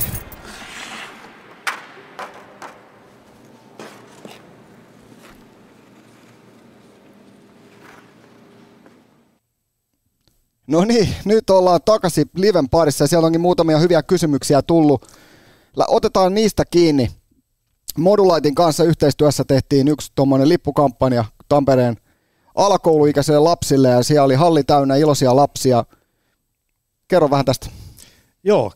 No 10.67 10.85
niin, 10.85 11.15
nyt 11.25 11.49
ollaan 11.49 11.79
takaisin 11.85 12.29
Liven 12.35 12.69
parissa 12.69 13.03
ja 13.03 13.07
siellä 13.07 13.25
onkin 13.25 13.41
muutamia 13.41 13.77
hyviä 13.77 14.03
kysymyksiä 14.03 14.61
tullut. 14.61 15.07
Otetaan 15.87 16.33
niistä 16.33 16.63
kiinni. 16.65 17.11
Modulaitin 17.97 18.55
kanssa 18.55 18.83
yhteistyössä 18.83 19.43
tehtiin 19.47 19.87
yksi 19.87 20.11
tuommoinen 20.15 20.49
lippukampanja 20.49 21.25
Tampereen 21.49 21.97
alakouluikäisille 22.55 23.39
lapsille 23.39 23.89
ja 23.89 24.03
siellä 24.03 24.25
oli 24.25 24.35
halli 24.35 24.63
täynnä 24.63 24.95
iloisia 24.95 25.35
lapsia. 25.35 25.85
Kerro 27.07 27.29
vähän 27.29 27.45
tästä. 27.45 27.67
Joo, 28.43 28.71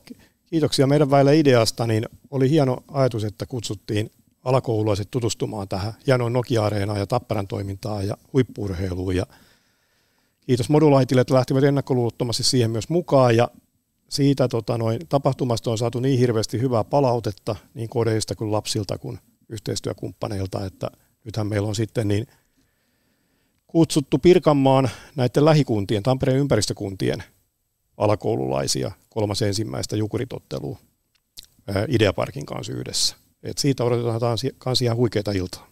Kiitoksia 0.47 0.87
meidän 0.87 1.11
väille 1.11 1.39
ideasta, 1.39 1.87
niin 1.87 2.05
oli 2.31 2.49
hieno 2.49 2.77
ajatus, 2.87 3.23
että 3.23 3.45
kutsuttiin 3.45 4.11
alakoululaiset 4.43 5.07
tutustumaan 5.11 5.67
tähän 5.67 5.93
hienoon 6.07 6.33
Nokia-areenaan 6.33 6.99
ja 6.99 7.07
Tapparan 7.07 7.47
toimintaan 7.47 8.07
ja 8.07 8.17
huippuurheiluun. 8.33 9.15
Ja 9.15 9.25
kiitos 10.45 10.69
Modulaitille, 10.69 11.21
että 11.21 11.33
lähtivät 11.33 11.63
ennakkoluulottomasti 11.63 12.43
siihen 12.43 12.71
myös 12.71 12.89
mukaan 12.89 13.35
ja 13.35 13.47
siitä 14.09 14.47
tota, 14.47 14.77
noin, 14.77 14.99
tapahtumasta 15.09 15.71
on 15.71 15.77
saatu 15.77 15.99
niin 15.99 16.19
hirveästi 16.19 16.61
hyvää 16.61 16.83
palautetta 16.83 17.55
niin 17.73 17.89
kodeista 17.89 18.35
kuin 18.35 18.51
lapsilta 18.51 18.97
kuin 18.97 19.19
yhteistyökumppaneilta, 19.49 20.65
että 20.65 20.91
nythän 21.23 21.47
meillä 21.47 21.67
on 21.67 21.75
sitten 21.75 22.07
niin 22.07 22.27
kutsuttu 23.67 24.17
Pirkanmaan 24.17 24.89
näiden 25.15 25.45
lähikuntien, 25.45 26.03
Tampereen 26.03 26.39
ympäristökuntien 26.39 27.23
alakoululaisia 27.97 28.91
kolmas 29.09 29.41
ensimmäistä 29.41 29.95
jukuritottelua 29.95 30.77
Ideaparkin 31.87 32.45
kanssa 32.45 32.73
yhdessä. 32.73 33.15
Et 33.43 33.57
siitä 33.57 33.83
odotetaan 33.83 34.37
myös 34.65 34.81
ihan 34.81 34.97
huikeita 34.97 35.31
iltaa. 35.31 35.67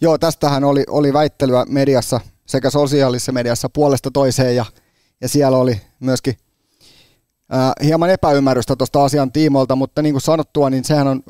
Joo, 0.00 0.18
tästähän 0.18 0.64
oli, 0.64 0.84
oli 0.88 1.12
väittelyä 1.12 1.64
mediassa 1.68 2.20
sekä 2.46 2.70
sosiaalisessa 2.70 3.32
mediassa 3.32 3.68
puolesta 3.68 4.10
toiseen 4.10 4.56
ja, 4.56 4.64
ja 5.20 5.28
siellä 5.28 5.58
oli 5.58 5.80
myöskin 6.00 6.34
ää, 7.50 7.72
hieman 7.84 8.10
epäymmärrystä 8.10 8.76
tuosta 8.76 9.04
asian 9.04 9.32
tiimoilta, 9.32 9.76
mutta 9.76 10.02
niin 10.02 10.12
kuin 10.12 10.22
sanottua, 10.22 10.70
niin 10.70 10.84
sehän 10.84 11.06
on 11.06 11.22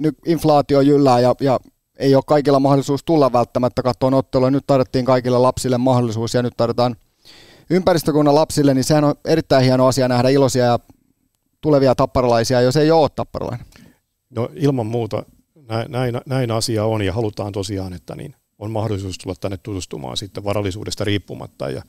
nyt 0.00 0.14
inflaatio 0.26 0.80
jyllää 0.80 1.20
ja, 1.20 1.34
ja 1.40 1.60
ei 1.98 2.14
ole 2.14 2.22
kaikilla 2.26 2.60
mahdollisuus 2.60 3.04
tulla 3.04 3.32
välttämättä 3.32 3.82
katsoa 3.82 4.16
ottelua. 4.16 4.50
Nyt 4.50 4.66
tarjottiin 4.66 5.04
kaikille 5.04 5.38
lapsille 5.38 5.78
mahdollisuus 5.78 6.34
ja 6.34 6.42
nyt 6.42 6.54
tarjotaan 6.56 6.96
ympäristökunnan 7.70 8.34
lapsille, 8.34 8.74
niin 8.74 8.84
sehän 8.84 9.04
on 9.04 9.14
erittäin 9.24 9.64
hieno 9.64 9.86
asia 9.86 10.08
nähdä 10.08 10.28
iloisia 10.28 10.64
ja 10.64 10.78
tulevia 11.60 11.94
tapparalaisia, 11.94 12.60
jos 12.60 12.76
ei 12.76 12.90
ole 12.90 13.08
tapparalainen. 13.08 13.66
No 14.30 14.48
ilman 14.54 14.86
muuta 14.86 15.22
näin, 15.88 16.20
näin, 16.26 16.50
asia 16.50 16.84
on 16.84 17.02
ja 17.02 17.12
halutaan 17.12 17.52
tosiaan, 17.52 17.92
että 17.92 18.14
niin 18.14 18.34
on 18.58 18.70
mahdollisuus 18.70 19.18
tulla 19.18 19.36
tänne 19.40 19.56
tutustumaan 19.56 20.16
sitten 20.16 20.44
varallisuudesta 20.44 21.04
riippumatta 21.04 21.70
ja 21.70 21.82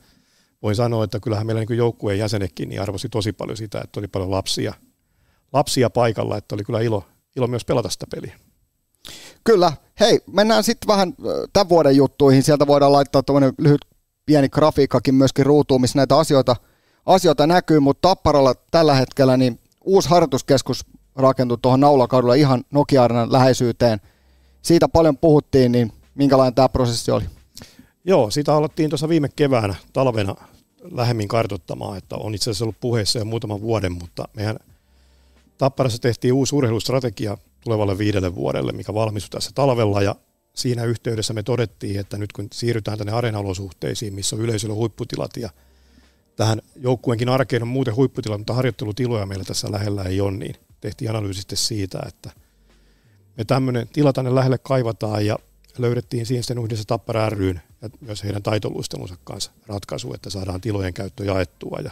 voin 0.62 0.76
sanoa, 0.76 1.04
että 1.04 1.20
kyllähän 1.20 1.46
meillä 1.46 1.64
niin 1.64 1.78
joukkueen 1.78 2.18
jäsenekin 2.18 2.68
niin 2.68 2.82
arvosi 2.82 3.08
tosi 3.08 3.32
paljon 3.32 3.56
sitä, 3.56 3.80
että 3.84 4.00
oli 4.00 4.08
paljon 4.08 4.30
lapsia, 4.30 4.74
lapsia 5.52 5.90
paikalla, 5.90 6.36
että 6.36 6.54
oli 6.54 6.64
kyllä 6.64 6.80
ilo, 6.80 7.04
ilo 7.36 7.46
myös 7.46 7.64
pelata 7.64 7.88
sitä 7.88 8.06
peliä. 8.10 8.38
Kyllä. 9.44 9.72
Hei, 10.00 10.20
mennään 10.32 10.64
sitten 10.64 10.88
vähän 10.88 11.14
tämän 11.52 11.68
vuoden 11.68 11.96
juttuihin. 11.96 12.42
Sieltä 12.42 12.66
voidaan 12.66 12.92
laittaa 12.92 13.22
tuommoinen 13.22 13.52
lyhyt 13.58 13.80
pieni 14.26 14.48
grafiikkakin 14.48 15.14
myöskin 15.14 15.46
ruutuun, 15.46 15.80
missä 15.80 15.98
näitä 15.98 16.18
asioita, 16.18 16.56
asioita 17.06 17.46
näkyy, 17.46 17.80
mutta 17.80 18.08
Tapparalla 18.08 18.54
tällä 18.70 18.94
hetkellä 18.94 19.36
niin 19.36 19.58
uusi 19.84 20.08
harjoituskeskus 20.08 20.86
rakentui 21.16 21.58
tuohon 21.62 21.80
Naulakadulle 21.80 22.38
ihan 22.38 22.64
nokia 22.70 23.08
läheisyyteen. 23.28 24.00
Siitä 24.62 24.88
paljon 24.88 25.18
puhuttiin, 25.18 25.72
niin 25.72 25.92
minkälainen 26.14 26.54
tämä 26.54 26.68
prosessi 26.68 27.10
oli? 27.10 27.24
Joo, 28.04 28.30
sitä 28.30 28.54
alettiin 28.54 28.90
tuossa 28.90 29.08
viime 29.08 29.28
keväänä 29.36 29.74
talvena 29.92 30.34
lähemmin 30.92 31.28
kartoittamaan, 31.28 31.98
että 31.98 32.16
on 32.16 32.34
itse 32.34 32.50
asiassa 32.50 32.64
ollut 32.64 32.80
puheessa 32.80 33.18
jo 33.18 33.24
muutaman 33.24 33.60
vuoden, 33.60 33.92
mutta 33.92 34.28
mehän 34.34 34.56
Tapparassa 35.58 35.98
tehtiin 35.98 36.34
uusi 36.34 36.56
urheilustrategia 36.56 37.38
tulevalle 37.64 37.98
viidelle 37.98 38.34
vuodelle, 38.34 38.72
mikä 38.72 38.94
valmistui 38.94 39.38
tässä 39.38 39.50
talvella 39.54 40.02
ja 40.02 40.14
siinä 40.56 40.84
yhteydessä 40.84 41.34
me 41.34 41.42
todettiin, 41.42 42.00
että 42.00 42.18
nyt 42.18 42.32
kun 42.32 42.48
siirrytään 42.52 42.98
tänne 42.98 43.12
areenaolosuhteisiin, 43.12 44.14
missä 44.14 44.36
on 44.36 44.42
yleisöllä 44.42 44.74
huipputilat 44.74 45.36
ja 45.36 45.50
tähän 46.36 46.62
joukkueenkin 46.76 47.28
arkeen 47.28 47.62
on 47.62 47.68
muuten 47.68 47.96
huipputilat, 47.96 48.40
mutta 48.40 48.54
harjoittelutiloja 48.54 49.26
meillä 49.26 49.44
tässä 49.44 49.72
lähellä 49.72 50.02
ei 50.02 50.20
ole, 50.20 50.36
niin 50.36 50.54
tehtiin 50.80 51.10
analyysi 51.10 51.42
siitä, 51.54 51.98
että 52.06 52.30
me 53.36 53.44
tämmöinen 53.44 53.88
tila 53.92 54.12
tänne 54.12 54.34
lähelle 54.34 54.58
kaivataan 54.58 55.26
ja 55.26 55.38
löydettiin 55.78 56.26
siihen 56.26 56.42
sitten 56.42 56.64
yhdessä 56.64 56.84
Tappara 56.86 57.30
ryyn 57.30 57.60
ja 57.82 57.90
myös 58.00 58.24
heidän 58.24 58.42
taitoluistelunsa 58.42 59.16
kanssa 59.24 59.50
ratkaisu, 59.66 60.14
että 60.14 60.30
saadaan 60.30 60.60
tilojen 60.60 60.94
käyttö 60.94 61.24
jaettua. 61.24 61.78
Ja 61.84 61.90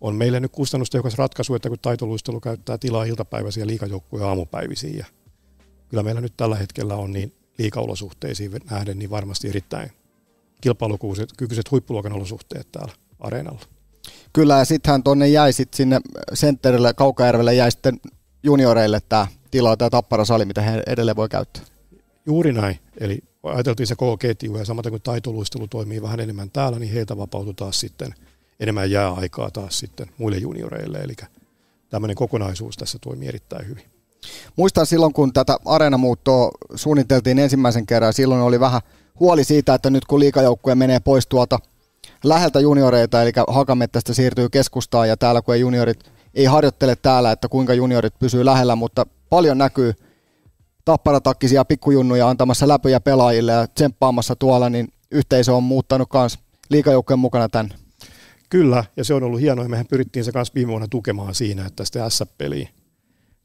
on 0.00 0.14
meille 0.14 0.40
nyt 0.40 0.52
kustannustehokas 0.52 1.18
ratkaisu, 1.18 1.54
että 1.54 1.68
kun 1.68 1.78
taitoluistelu 1.78 2.40
käyttää 2.40 2.78
tilaa 2.78 3.04
iltapäiväisiä 3.04 3.66
liikajoukkuja 3.66 4.28
aamupäivisiin 4.28 4.98
ja 4.98 5.06
kyllä 5.88 6.02
meillä 6.02 6.20
nyt 6.20 6.36
tällä 6.36 6.56
hetkellä 6.56 6.94
on 6.94 7.12
niin 7.12 7.32
liikaolosuhteisiin 7.58 8.52
nähden 8.70 8.98
niin 8.98 9.10
varmasti 9.10 9.48
erittäin 9.48 9.90
kilpailukykyiset 10.60 11.70
huippuluokan 11.70 12.12
olosuhteet 12.12 12.72
täällä 12.72 12.92
areenalla. 13.20 13.60
Kyllä, 14.32 14.58
ja 14.58 14.64
sittenhän 14.64 15.02
tuonne 15.02 15.28
jäi 15.28 15.52
sit 15.52 15.74
sinne 15.74 16.00
sentterille, 16.34 16.94
Kaukajärvelle 16.94 17.54
jäi 17.54 17.70
sitten 17.70 18.00
junioreille 18.42 19.00
tämä 19.08 19.26
tila, 19.50 19.76
tämä 19.76 19.90
tapparasali, 19.90 20.44
mitä 20.44 20.62
he 20.62 20.82
edelleen 20.86 21.16
voi 21.16 21.28
käyttää. 21.28 21.62
Juuri 22.26 22.52
näin, 22.52 22.78
eli 23.00 23.18
ajateltiin 23.42 23.86
se 23.86 23.96
koko 23.96 24.16
ketju, 24.16 24.56
ja 24.56 24.64
samaten 24.64 24.92
kun 24.92 25.00
taitoluistelu 25.00 25.68
toimii 25.68 26.02
vähän 26.02 26.20
enemmän 26.20 26.50
täällä, 26.50 26.78
niin 26.78 26.92
heiltä 26.92 27.16
vapautui 27.16 27.54
taas 27.54 27.80
sitten 27.80 28.14
enemmän 28.60 28.90
jääaikaa 28.90 29.50
taas 29.50 29.78
sitten 29.78 30.06
muille 30.18 30.38
junioreille, 30.38 30.98
eli 30.98 31.14
tämmöinen 31.90 32.16
kokonaisuus 32.16 32.76
tässä 32.76 32.98
toimii 32.98 33.28
erittäin 33.28 33.68
hyvin. 33.68 33.84
Muistan 34.56 34.86
silloin, 34.86 35.12
kun 35.12 35.32
tätä 35.32 35.56
areenamuuttoa 35.64 36.50
suunniteltiin 36.74 37.38
ensimmäisen 37.38 37.86
kerran, 37.86 38.12
silloin 38.12 38.40
oli 38.40 38.60
vähän 38.60 38.80
huoli 39.20 39.44
siitä, 39.44 39.74
että 39.74 39.90
nyt 39.90 40.04
kun 40.04 40.20
liikajoukkue 40.20 40.74
menee 40.74 41.00
pois 41.00 41.26
tuolta 41.26 41.58
läheltä 42.24 42.60
junioreita, 42.60 43.22
eli 43.22 43.32
Hakamettästä 43.48 44.14
siirtyy 44.14 44.48
keskustaan 44.48 45.08
ja 45.08 45.16
täällä 45.16 45.42
kun 45.42 45.54
ei 45.54 45.60
juniorit 45.60 46.16
ei 46.36 46.44
harjoittele 46.44 46.96
täällä, 46.96 47.32
että 47.32 47.48
kuinka 47.48 47.74
juniorit 47.74 48.18
pysyy 48.18 48.44
lähellä, 48.44 48.76
mutta 48.76 49.06
paljon 49.28 49.58
näkyy 49.58 49.94
tapparatakkisia 50.84 51.64
pikkujunnuja 51.64 52.28
antamassa 52.28 52.68
läpöjä 52.68 53.00
pelaajille 53.00 53.52
ja 53.52 53.66
tsemppaamassa 53.66 54.36
tuolla, 54.36 54.70
niin 54.70 54.88
yhteisö 55.10 55.54
on 55.54 55.62
muuttanut 55.62 56.08
myös 56.14 56.38
liikajoukkojen 56.68 57.18
mukana 57.18 57.48
tänne. 57.48 57.74
Kyllä, 58.48 58.84
ja 58.96 59.04
se 59.04 59.14
on 59.14 59.22
ollut 59.22 59.40
hienoa, 59.40 59.68
mehän 59.68 59.86
pyrittiin 59.86 60.24
se 60.24 60.32
kanssa 60.32 60.54
viime 60.54 60.70
vuonna 60.70 60.88
tukemaan 60.88 61.34
siinä, 61.34 61.66
että 61.66 61.84
sitä 61.84 62.10
S-peliä 62.10 62.68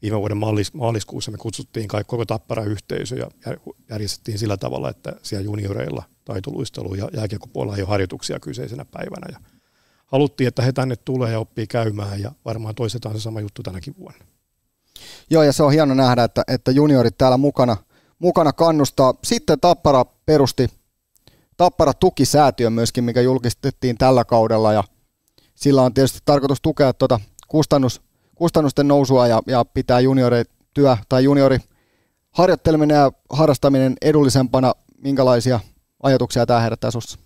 viime 0.01 0.19
vuoden 0.19 0.37
maalis, 0.37 0.73
maaliskuussa 0.73 1.31
me 1.31 1.37
kutsuttiin 1.37 1.87
kaikki 1.87 2.09
koko 2.09 2.25
tappara 2.25 2.63
yhteisö 2.63 3.15
ja 3.15 3.57
järjestettiin 3.89 4.39
sillä 4.39 4.57
tavalla, 4.57 4.89
että 4.89 5.13
siellä 5.23 5.45
junioreilla 5.45 6.03
taitoluistelu 6.25 6.95
ja 6.95 7.09
jääkiekkopuolella 7.13 7.75
ei 7.75 7.81
ole 7.81 7.89
harjoituksia 7.89 8.39
kyseisenä 8.39 8.85
päivänä. 8.85 9.27
Ja 9.31 9.39
haluttiin, 10.05 10.47
että 10.47 10.61
he 10.61 10.71
tänne 10.71 10.95
tulee 10.95 11.31
ja 11.31 11.39
oppii 11.39 11.67
käymään 11.67 12.21
ja 12.21 12.31
varmaan 12.45 12.75
toistetaan 12.75 13.15
se 13.15 13.21
sama 13.21 13.41
juttu 13.41 13.63
tänäkin 13.63 13.95
vuonna. 13.99 14.25
Joo, 15.29 15.43
ja 15.43 15.53
se 15.53 15.63
on 15.63 15.71
hieno 15.71 15.93
nähdä, 15.93 16.23
että, 16.23 16.43
että 16.47 16.71
juniorit 16.71 17.17
täällä 17.17 17.37
mukana, 17.37 17.77
mukana 18.19 18.53
kannustaa. 18.53 19.13
Sitten 19.23 19.59
Tappara 19.59 20.05
perusti 20.05 20.67
Tappara 21.61 21.93
tukisäätiö 21.93 22.69
myöskin, 22.69 23.03
mikä 23.03 23.21
julkistettiin 23.21 23.97
tällä 23.97 24.25
kaudella 24.25 24.73
ja 24.73 24.83
sillä 25.55 25.81
on 25.81 25.93
tietysti 25.93 26.19
tarkoitus 26.25 26.61
tukea 26.61 26.93
tuota 26.93 27.19
kustannus, 27.47 28.01
kustannusten 28.35 28.87
nousua 28.87 29.27
ja, 29.27 29.41
ja 29.47 29.65
pitää 29.65 29.99
työ 30.73 30.97
tai 31.09 31.23
juniori 31.23 31.57
harjoitteleminen 32.31 32.95
ja 32.95 33.11
harrastaminen 33.29 33.95
edullisempana. 34.01 34.73
Minkälaisia 34.97 35.59
ajatuksia 36.03 36.45
tämä 36.45 36.59
herättää 36.59 36.91
sinussa? 36.91 37.19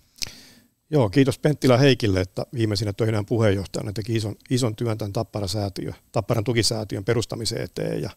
Joo, 0.90 1.08
kiitos 1.08 1.38
Penttilä 1.38 1.76
Heikille, 1.76 2.20
että 2.20 2.46
viimeisinä 2.54 2.92
töinään 2.92 3.26
puheenjohtajana 3.26 3.92
teki 3.92 4.16
ison, 4.16 4.36
ison 4.50 4.76
työn 4.76 4.98
tämän 4.98 5.12
Tappara-säätiö, 5.12 5.92
Tapparan 6.12 6.44
tukisäätiön 6.44 7.04
perustamiseen 7.04 7.62
eteen 7.62 8.02
ja 8.02 8.10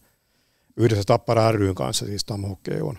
yhdessä 0.77 1.03
Tappara 1.07 1.51
ryn 1.51 1.75
kanssa, 1.75 2.05
siis 2.05 2.25
Tam 2.25 2.43
on 2.43 2.97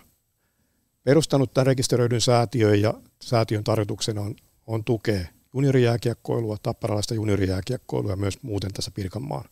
perustanut 1.04 1.54
tämän 1.54 1.66
rekisteröidyn 1.66 2.20
säätiön 2.20 2.80
ja 2.80 2.94
säätiön 3.22 3.64
tarkoituksena 3.64 4.20
on, 4.20 4.34
on 4.66 4.84
tukea 4.84 5.20
juniorijääkiekkoilua, 5.54 6.56
tapparalaista 6.62 7.14
juniorijääkiekkoilua 7.14 8.10
ja 8.10 8.16
myös 8.16 8.42
muuten 8.42 8.72
tässä 8.72 8.90
Pirkanmaan 8.90 9.44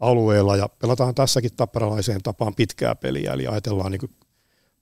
alueella. 0.00 0.56
Ja 0.56 0.68
pelataan 0.68 1.14
tässäkin 1.14 1.56
tapparalaiseen 1.56 2.22
tapaan 2.22 2.54
pitkää 2.54 2.94
peliä, 2.94 3.32
eli 3.32 3.46
ajatellaan 3.46 3.92
niin 3.92 4.16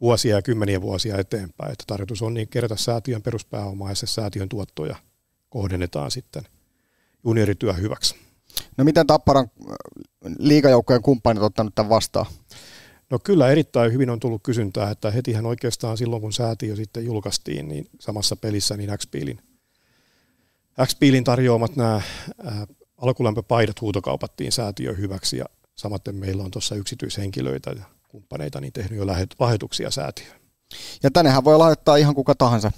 vuosia 0.00 0.36
ja 0.36 0.42
kymmeniä 0.42 0.80
vuosia 0.80 1.18
eteenpäin. 1.18 1.72
Että 1.72 1.84
tarkoitus 1.86 2.22
on 2.22 2.34
niin 2.34 2.48
kerätä 2.48 2.76
säätiön 2.76 3.22
peruspääomaa 3.22 3.88
ja 3.88 3.94
se 3.94 4.06
säätiön 4.06 4.48
tuottoja 4.48 4.96
kohdennetaan 5.48 6.10
sitten 6.10 6.42
juniorityö 7.24 7.72
hyväksi. 7.72 8.14
No 8.76 8.84
miten 8.84 9.06
Tapparan 9.06 9.50
liikajoukkojen 10.38 11.02
kumppanit 11.02 11.42
ottanut 11.42 11.74
tämän 11.74 11.90
vastaan? 11.90 12.26
No 13.10 13.18
kyllä 13.18 13.48
erittäin 13.48 13.92
hyvin 13.92 14.10
on 14.10 14.20
tullut 14.20 14.42
kysyntää, 14.42 14.90
että 14.90 15.10
hetihän 15.10 15.46
oikeastaan 15.46 15.96
silloin 15.96 16.22
kun 16.22 16.32
säätiö 16.32 16.76
sitten 16.76 17.04
julkaistiin, 17.04 17.68
niin 17.68 17.88
samassa 18.00 18.36
pelissä 18.36 18.76
niin 18.76 18.90
X-Piilin, 18.98 19.38
X-Piilin 20.86 21.24
tarjoamat 21.24 21.76
nämä 21.76 22.00
alkulämpöpaidat 22.98 23.80
huutokaupattiin 23.80 24.52
säätiö 24.52 24.92
hyväksi 24.92 25.36
ja 25.36 25.44
samaten 25.74 26.14
meillä 26.14 26.42
on 26.42 26.50
tuossa 26.50 26.74
yksityishenkilöitä 26.74 27.70
ja 27.70 27.84
kumppaneita 28.08 28.60
niin 28.60 28.72
tehnyt 28.72 28.98
jo 28.98 29.06
lahjoituksia 29.38 29.90
säätiöön. 29.90 30.40
Ja 31.02 31.10
tännehän 31.10 31.44
voi 31.44 31.58
lahjoittaa 31.58 31.96
ihan 31.96 32.14
kuka 32.14 32.34
tahansa 32.34 32.72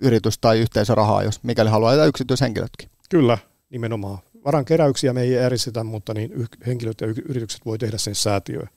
yritys 0.00 0.38
tai 0.38 0.60
yhteisörahaa, 0.60 1.22
jos 1.22 1.42
mikäli 1.42 1.70
haluaa, 1.70 1.94
ja 1.94 2.04
yksityishenkilötkin. 2.04 2.90
Kyllä, 3.10 3.38
nimenomaan. 3.70 4.18
Varankeräyksiä 4.44 5.12
me 5.12 5.22
ei 5.22 5.32
järjestetä, 5.32 5.84
mutta 5.84 6.14
niin 6.14 6.30
henkilöt 6.66 7.00
ja 7.00 7.06
yritykset 7.06 7.66
voi 7.66 7.78
tehdä 7.78 7.98
sen 7.98 8.14
säätiöön 8.14 8.68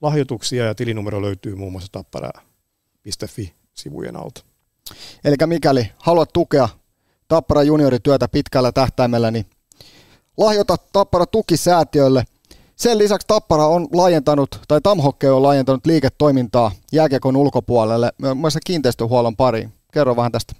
lahjoituksia 0.00 0.64
ja 0.64 0.74
tilinumero 0.74 1.22
löytyy 1.22 1.54
muun 1.54 1.72
muassa 1.72 1.92
tappara.fi-sivujen 1.92 4.16
alta. 4.16 4.44
Eli 5.24 5.36
mikäli 5.46 5.92
haluat 5.98 6.32
tukea 6.32 6.68
Tappara 7.28 7.62
juniorityötä 7.62 8.28
pitkällä 8.28 8.72
tähtäimellä, 8.72 9.30
niin 9.30 9.46
lahjoita 10.36 10.76
Tappara 10.92 11.26
tukisäätiölle. 11.26 12.24
Sen 12.76 12.98
lisäksi 12.98 13.26
Tappara 13.26 13.66
on 13.66 13.88
laajentanut, 13.92 14.60
tai 14.68 14.80
Tamhokke 14.80 15.30
on 15.30 15.42
laajentanut 15.42 15.86
liiketoimintaa 15.86 16.72
jääkiekon 16.92 17.36
ulkopuolelle, 17.36 18.12
myös 18.34 18.58
kiinteistöhuollon 18.66 19.36
pariin. 19.36 19.72
Kerro 19.92 20.16
vähän 20.16 20.32
tästä. 20.32 20.54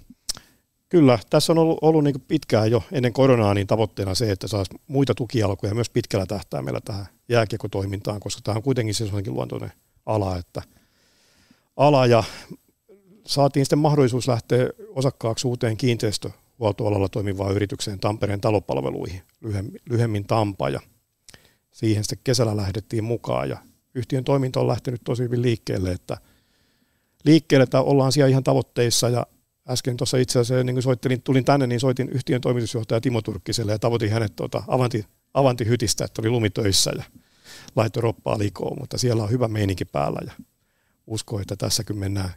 Kyllä, 0.89 1.19
tässä 1.29 1.53
on 1.53 1.57
ollut, 1.57 1.77
ollut 1.81 2.03
niin 2.03 2.23
pitkään 2.27 2.71
jo 2.71 2.83
ennen 2.91 3.13
koronaa 3.13 3.53
niin 3.53 3.67
tavoitteena 3.67 4.15
se, 4.15 4.31
että 4.31 4.47
saisi 4.47 4.71
muita 4.87 5.15
tukialkuja 5.15 5.75
myös 5.75 5.89
pitkällä 5.89 6.25
tähtäimellä 6.25 6.79
tähän 6.85 7.05
jääkiekotoimintaan, 7.29 8.19
koska 8.19 8.41
tämä 8.43 8.55
on 8.55 8.63
kuitenkin 8.63 8.95
sellainen 8.95 9.33
luontoinen 9.33 9.71
ala, 10.05 10.37
että 10.37 10.61
ala 11.77 12.05
ja 12.05 12.23
saatiin 13.25 13.65
sitten 13.65 13.79
mahdollisuus 13.79 14.27
lähteä 14.27 14.69
osakkaaksi 14.95 15.47
uuteen 15.47 15.77
kiinteistöhuoltoalalla 16.57 17.09
toimivaan 17.09 17.55
yritykseen 17.55 17.99
Tampereen 17.99 18.41
talopalveluihin, 18.41 19.21
lyhemmin, 19.41 19.81
lyhemmin 19.89 20.25
Tampa, 20.25 20.69
ja 20.69 20.79
siihen 21.71 22.03
sitten 22.03 22.19
kesällä 22.23 22.57
lähdettiin 22.57 23.03
mukaan, 23.03 23.49
ja 23.49 23.57
yhtiön 23.95 24.23
toiminta 24.23 24.59
on 24.59 24.67
lähtenyt 24.67 25.01
tosi 25.03 25.23
hyvin 25.23 25.41
liikkeelle, 25.41 25.91
että 25.91 26.17
liikkeelle, 27.23 27.63
että 27.63 27.81
ollaan 27.81 28.11
siellä 28.11 28.29
ihan 28.29 28.43
tavoitteissa, 28.43 29.09
ja 29.09 29.25
äsken 29.69 29.97
tuossa 29.97 30.17
itse 30.17 30.39
asiassa, 30.39 30.63
niin 30.63 30.75
kun 30.75 30.83
soittelin, 30.83 31.21
tulin 31.21 31.45
tänne, 31.45 31.67
niin 31.67 31.79
soitin 31.79 32.09
yhtiön 32.09 32.41
toimitusjohtaja 32.41 33.01
Timo 33.01 33.21
Turkkiselle 33.21 33.71
ja 33.71 33.79
tavoitin 33.79 34.11
hänet 34.11 34.35
tuota 34.35 34.63
Avanti, 34.67 35.05
Avanti 35.33 35.65
hytistä, 35.65 36.05
että 36.05 36.21
oli 36.21 36.29
lumitöissä 36.29 36.91
ja 36.97 37.03
laittoi 37.75 38.01
roppaa 38.01 38.37
likoon, 38.37 38.77
mutta 38.79 38.97
siellä 38.97 39.23
on 39.23 39.29
hyvä 39.29 39.47
meininki 39.47 39.85
päällä 39.85 40.19
ja 40.25 40.33
uskon, 41.07 41.41
että 41.41 41.55
tässä 41.55 41.83
kun 41.83 41.97
mennään 41.97 42.29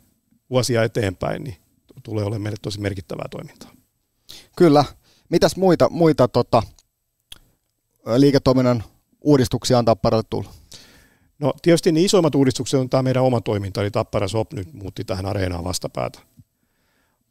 vuosia 0.50 0.84
eteenpäin, 0.84 1.44
niin 1.44 1.56
tulee 2.02 2.24
olemaan 2.24 2.42
meille 2.42 2.58
tosi 2.62 2.80
merkittävää 2.80 3.26
toimintaa. 3.30 3.79
Kyllä. 4.56 4.84
Mitäs 5.28 5.56
muita, 5.56 5.88
muita 5.88 6.28
tota, 6.28 6.62
liiketoiminnan 8.16 8.84
uudistuksia 9.20 9.78
on 9.78 9.84
Tapparalle 9.84 10.24
tullut? 10.30 10.50
No 11.38 11.54
tietysti 11.62 11.92
niin 11.92 12.06
isoimmat 12.06 12.34
uudistukset 12.34 12.80
on 12.80 12.90
tämä 12.90 13.02
meidän 13.02 13.22
oma 13.22 13.40
toiminta, 13.40 13.80
eli 13.80 13.90
Tappara 13.90 14.28
Sop 14.28 14.52
nyt 14.52 14.72
muutti 14.72 15.04
tähän 15.04 15.26
areenaan 15.26 15.64
vastapäätä 15.64 16.20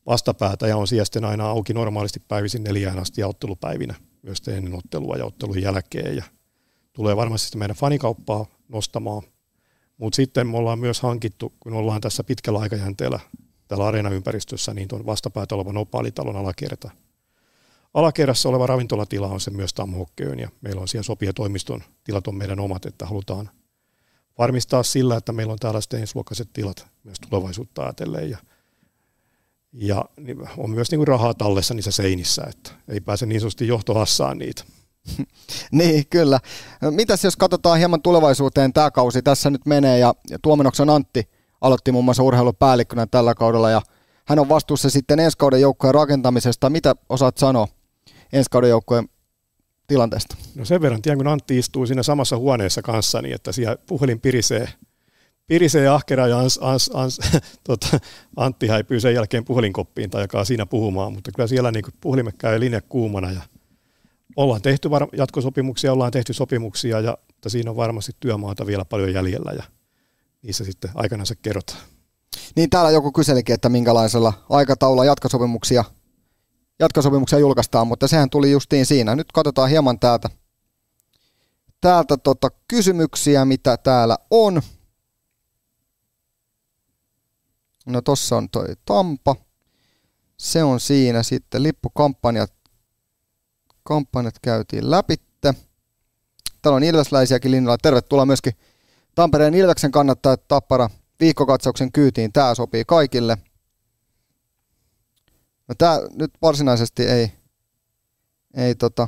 vastapäätä 0.10 0.68
ja 0.68 0.78
on 0.78 0.88
siellä 0.88 1.06
sitten 1.06 1.26
aina 1.26 1.50
auki 1.50 1.74
normaalisti 1.74 2.20
päivisin 2.28 2.64
neljään 2.64 3.00
asti 3.00 3.22
ja 3.22 3.28
ottelupäivinä 3.28 3.96
myös 4.22 4.42
ennen 4.48 4.76
ottelua 4.76 5.16
ja 5.16 5.26
ottelun 5.26 5.62
jälkeen 5.62 6.16
ja 6.16 6.24
tulee 6.94 7.16
varmasti 7.16 7.58
meidän 7.58 7.76
fanikauppaa 7.76 8.46
nostamaan. 8.68 9.22
Mutta 9.98 10.16
sitten 10.16 10.48
me 10.48 10.58
ollaan 10.58 10.80
myös 10.80 11.02
hankittu, 11.02 11.54
kun 11.60 11.74
ollaan 11.74 12.02
tässä 12.02 12.24
pitkällä 12.24 12.60
aikajänteellä 12.60 13.20
täällä 13.68 13.86
areenaympäristössä, 13.86 14.74
niin 14.74 14.88
tuon 14.88 15.06
vastapäätä 15.06 15.56
olevan 15.56 15.78
opaalitalon 15.78 16.36
alakerta. 16.36 16.92
Alakerrassa 17.94 18.50
oleva 18.50 18.68
ravintolatila 18.68 19.28
on 19.28 19.42
se 19.42 19.52
myös 19.52 19.74
Tamhokköön 19.74 20.40
ja 20.40 20.50
meillä 20.62 20.82
on 20.82 20.88
siellä 20.88 21.04
sopia 21.04 21.34
toimiston 21.34 21.84
tilat 22.04 22.28
on 22.28 22.36
meidän 22.36 22.60
omat, 22.60 22.86
että 22.86 23.06
halutaan 23.06 23.50
varmistaa 24.38 24.84
sillä, 24.84 25.18
että 25.18 25.32
meillä 25.32 25.54
on 25.54 25.60
täällä 25.60 25.80
ensiluokkaiset 26.00 26.50
tilat 26.54 26.88
myös 27.04 27.18
tulevaisuutta 27.30 27.84
ajatellen 27.84 28.30
ja 28.30 28.38
ja 29.74 30.06
on 30.58 30.70
myös 30.70 30.92
niin 30.92 31.00
kuin 31.00 31.08
rahaa 31.08 31.34
tallessa 31.34 31.74
niissä 31.74 31.92
seinissä, 31.92 32.44
että 32.50 32.72
ei 32.88 33.00
pääse 33.00 33.26
niin 33.26 33.42
sanotusti 33.42 33.68
johtohassaan 33.68 34.38
niitä. 34.38 34.64
niin, 35.72 36.08
kyllä. 36.10 36.40
Mitäs 36.92 37.24
jos 37.24 37.38
katsotaan 37.38 37.78
hieman 37.78 38.02
tulevaisuuteen 38.02 38.74
tämä 38.74 38.92
kausi 38.92 39.22
tässä 39.22 39.50
nyt 39.50 39.66
menee 39.66 40.00
ja, 40.00 40.14
ja 40.30 40.40
Tuomenoksen 40.42 40.90
Antti 40.90 41.30
aloitti 41.62 41.92
muun 41.92 42.06
muassa 42.06 42.24
urheilupäällikkönä 42.24 43.08
tällä 43.08 43.36
kaudella 43.36 43.70
ja 43.70 43.82
hän 44.26 44.40
on 44.40 44.50
vastuussa 44.50 44.90
sitten 44.90 45.20
ensi 45.20 45.38
kauden 45.38 45.62
joukkojen 45.62 45.94
rakentamisesta. 45.94 46.70
Mitä 46.70 46.96
osaat 47.10 47.38
sanoa 47.38 47.68
ensi 48.34 48.50
kauden 48.50 48.70
joukkojen 48.70 49.10
tilanteesta? 49.88 50.36
No 50.56 50.66
sen 50.66 50.82
verran 50.82 51.02
tiedän, 51.02 51.18
kun 51.18 51.28
Antti 51.28 51.58
istuu 51.58 51.86
siinä 51.86 52.04
samassa 52.04 52.38
huoneessa 52.38 52.82
kanssani, 52.82 53.32
että 53.32 53.52
siellä 53.52 53.78
puhelin 53.88 54.20
pirisee 54.20 54.68
pirisee 55.48 55.88
ahkera 55.88 56.28
ja 56.28 56.40
ans, 56.40 56.60
ans, 56.62 56.92
ans, 56.94 57.20
tota, 57.68 58.00
Antti 58.36 58.68
häipyy 58.68 59.00
sen 59.00 59.14
jälkeen 59.14 59.46
puhelinkoppiin 59.46 60.10
tai 60.10 60.22
jakaa 60.22 60.46
siinä 60.46 60.66
puhumaan, 60.66 61.14
mutta 61.14 61.32
kyllä 61.36 61.48
siellä 61.48 61.72
niin 61.72 61.86
puhelimet 62.02 62.36
käy 62.38 62.60
linja 62.60 62.82
kuumana 62.82 63.32
ja 63.32 63.42
ollaan 64.36 64.62
tehty 64.62 64.90
var- 64.90 65.08
jatkosopimuksia, 65.18 65.94
ollaan 65.94 66.12
tehty 66.12 66.34
sopimuksia 66.34 67.00
ja 67.00 67.18
mutta 67.28 67.50
siinä 67.50 67.70
on 67.72 67.78
varmasti 67.78 68.12
työmaata 68.20 68.66
vielä 68.66 68.86
paljon 68.86 69.14
jäljellä 69.14 69.52
ja 69.52 69.64
niissä 70.42 70.66
sitten 70.66 70.92
aikanaan 70.96 71.26
se 71.26 71.36
kerrotaan. 71.42 71.80
Niin 72.56 72.70
täällä 72.70 72.92
joku 72.92 73.12
kyselikin, 73.12 73.54
että 73.54 73.70
minkälaisella 73.70 74.34
aikataululla 74.50 75.06
jatkosopimuksia, 75.06 75.84
jatkosopimuksia 76.80 77.40
julkaistaan, 77.40 77.88
mutta 77.88 78.08
sehän 78.08 78.30
tuli 78.30 78.52
justiin 78.52 78.86
siinä. 78.86 79.16
Nyt 79.16 79.32
katsotaan 79.32 79.70
hieman 79.70 80.00
täältä, 80.00 80.30
täältä 81.82 82.18
tota 82.18 82.50
kysymyksiä, 82.68 83.46
mitä 83.46 83.78
täällä 83.78 84.18
on. 84.32 84.62
No 87.86 88.02
tossa 88.02 88.38
on 88.38 88.50
toi 88.50 88.68
Tampa. 88.86 89.36
Se 90.38 90.64
on 90.64 90.80
siinä 90.80 91.24
sitten. 91.24 91.64
Lippukampanjat 91.64 92.54
kampanjat 93.84 94.40
käytiin 94.42 94.92
läpitte. 94.92 95.54
Täällä 96.62 96.76
on 96.76 96.84
ilvesläisiäkin 96.84 97.52
linjalla. 97.52 97.78
Tervetuloa 97.78 98.26
myöskin 98.26 98.54
Tampereen 99.16 99.54
Ilveksen 99.54 99.92
kannattajat 99.92 100.48
Tappara 100.48 100.90
viikkokatsauksen 101.20 101.92
kyytiin. 101.92 102.34
Tämä 102.34 102.56
sopii 102.56 102.84
kaikille. 102.88 103.38
No 105.70 105.76
tää 105.78 106.00
nyt 106.12 106.32
varsinaisesti 106.42 107.04
ei, 107.04 107.32
ei 108.54 108.76
tota, 108.76 109.08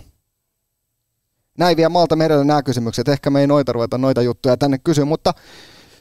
näin 1.57 1.77
vielä 1.77 1.89
malta 1.89 2.15
merelle 2.15 2.45
nämä 2.45 2.63
kysymykset. 2.63 3.07
Ehkä 3.07 3.29
me 3.29 3.41
ei 3.41 3.47
noita 3.47 3.71
ruveta 3.71 3.97
noita 3.97 4.21
juttuja 4.21 4.57
tänne 4.57 4.77
kysyä, 4.77 5.05
mutta 5.05 5.33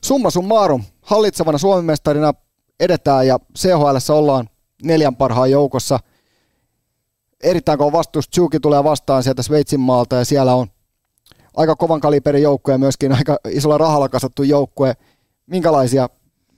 summa 0.04 0.30
summarum, 0.30 0.84
hallitsevana 1.02 1.58
Suomen 1.58 1.84
mestarina 1.84 2.34
edetään 2.80 3.26
ja 3.26 3.38
CHL 3.58 4.12
ollaan 4.12 4.48
neljän 4.82 5.16
parhaan 5.16 5.50
joukossa. 5.50 5.98
Erittäin 7.42 7.78
kova 7.78 7.98
vastus. 7.98 8.28
Tsuki 8.28 8.60
tulee 8.60 8.84
vastaan 8.84 9.22
sieltä 9.22 9.42
Sveitsin 9.42 9.80
maalta 9.80 10.16
ja 10.16 10.24
siellä 10.24 10.54
on 10.54 10.66
aika 11.56 11.76
kovan 11.76 12.00
kaliberin 12.00 12.42
joukkue 12.42 12.74
ja 12.74 12.78
myöskin 12.78 13.12
aika 13.12 13.38
isolla 13.48 13.78
rahalla 13.78 14.08
kasattu 14.08 14.42
joukkue. 14.42 14.94
Minkälaisia 15.46 16.08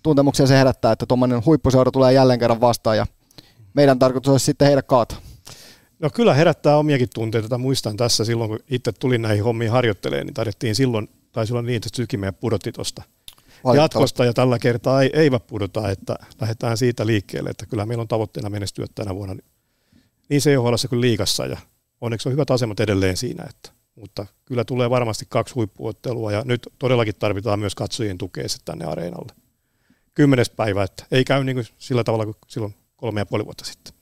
tuntemuksia 0.02 0.46
se 0.46 0.58
herättää, 0.58 0.92
että 0.92 1.06
tuommoinen 1.06 1.46
huippuseura 1.46 1.90
tulee 1.90 2.12
jälleen 2.12 2.38
kerran 2.38 2.60
vastaan 2.60 2.96
ja 2.96 3.06
meidän 3.74 3.98
tarkoitus 3.98 4.30
olisi 4.30 4.44
sitten 4.44 4.66
heidät 4.66 4.86
kaataa? 4.86 5.18
No 5.98 6.10
kyllä 6.10 6.34
herättää 6.34 6.76
omiakin 6.76 7.08
tunteita. 7.14 7.58
Muistan 7.58 7.96
tässä 7.96 8.24
silloin, 8.24 8.50
kun 8.50 8.58
itse 8.70 8.92
tulin 8.92 9.22
näihin 9.22 9.44
hommiin 9.44 9.70
harjoittelemaan, 9.70 10.26
niin 10.26 10.34
tarvittiin 10.34 10.74
silloin, 10.74 11.08
tai 11.32 11.46
silloin 11.46 11.66
niin, 11.66 11.76
että 11.76 11.88
Tsyki 11.92 12.16
meidän 12.16 12.34
pudotti 12.34 12.72
tuosta 12.72 13.02
jatkosta 13.74 14.24
ja 14.24 14.32
tällä 14.32 14.58
kertaa 14.58 15.02
ei, 15.02 15.10
eivät 15.12 15.46
pudota, 15.46 15.90
että 15.90 16.16
lähdetään 16.40 16.76
siitä 16.76 17.06
liikkeelle, 17.06 17.50
että 17.50 17.66
kyllä 17.66 17.86
meillä 17.86 18.02
on 18.02 18.08
tavoitteena 18.08 18.50
menestyä 18.50 18.86
tänä 18.94 19.14
vuonna 19.14 19.34
niin 20.28 20.40
CHL 20.40 20.88
kuin 20.88 21.00
liikassa 21.00 21.46
ja 21.46 21.56
onneksi 22.00 22.28
on 22.28 22.32
hyvät 22.32 22.50
asemat 22.50 22.80
edelleen 22.80 23.16
siinä, 23.16 23.44
että, 23.50 23.70
mutta 23.94 24.26
kyllä 24.44 24.64
tulee 24.64 24.90
varmasti 24.90 25.26
kaksi 25.28 25.54
huippuottelua 25.54 26.32
ja 26.32 26.42
nyt 26.44 26.68
todellakin 26.78 27.14
tarvitaan 27.18 27.58
myös 27.58 27.74
katsojien 27.74 28.18
tukea 28.18 28.46
tänne 28.64 28.84
areenalle. 28.84 29.32
Kymmenes 30.14 30.50
päivä, 30.50 30.82
että 30.82 31.04
ei 31.10 31.24
käy 31.24 31.44
niin 31.44 31.56
kuin 31.56 31.66
sillä 31.78 32.04
tavalla 32.04 32.24
kuin 32.24 32.36
silloin 32.48 32.74
kolme 33.02 33.20
ja 33.20 33.26
puoli 33.26 33.44
vuotta 33.44 33.64
sitten. 33.64 33.94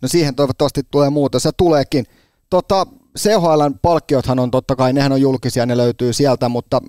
No 0.00 0.08
siihen 0.08 0.34
toivottavasti 0.34 0.82
tulee 0.90 1.10
muuta, 1.10 1.38
se 1.38 1.50
tuleekin. 1.56 2.04
Tota, 2.50 2.86
CHLn 3.18 3.78
palkkiothan 3.82 4.38
on 4.38 4.50
totta 4.50 4.76
kai, 4.76 4.92
nehän 4.92 5.12
on 5.12 5.20
julkisia, 5.20 5.66
ne 5.66 5.76
löytyy 5.76 6.12
sieltä, 6.12 6.48
mutta 6.48 6.80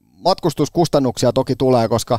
matkustuskustannuksia 0.00 1.32
toki 1.32 1.56
tulee, 1.56 1.88
koska 1.88 2.18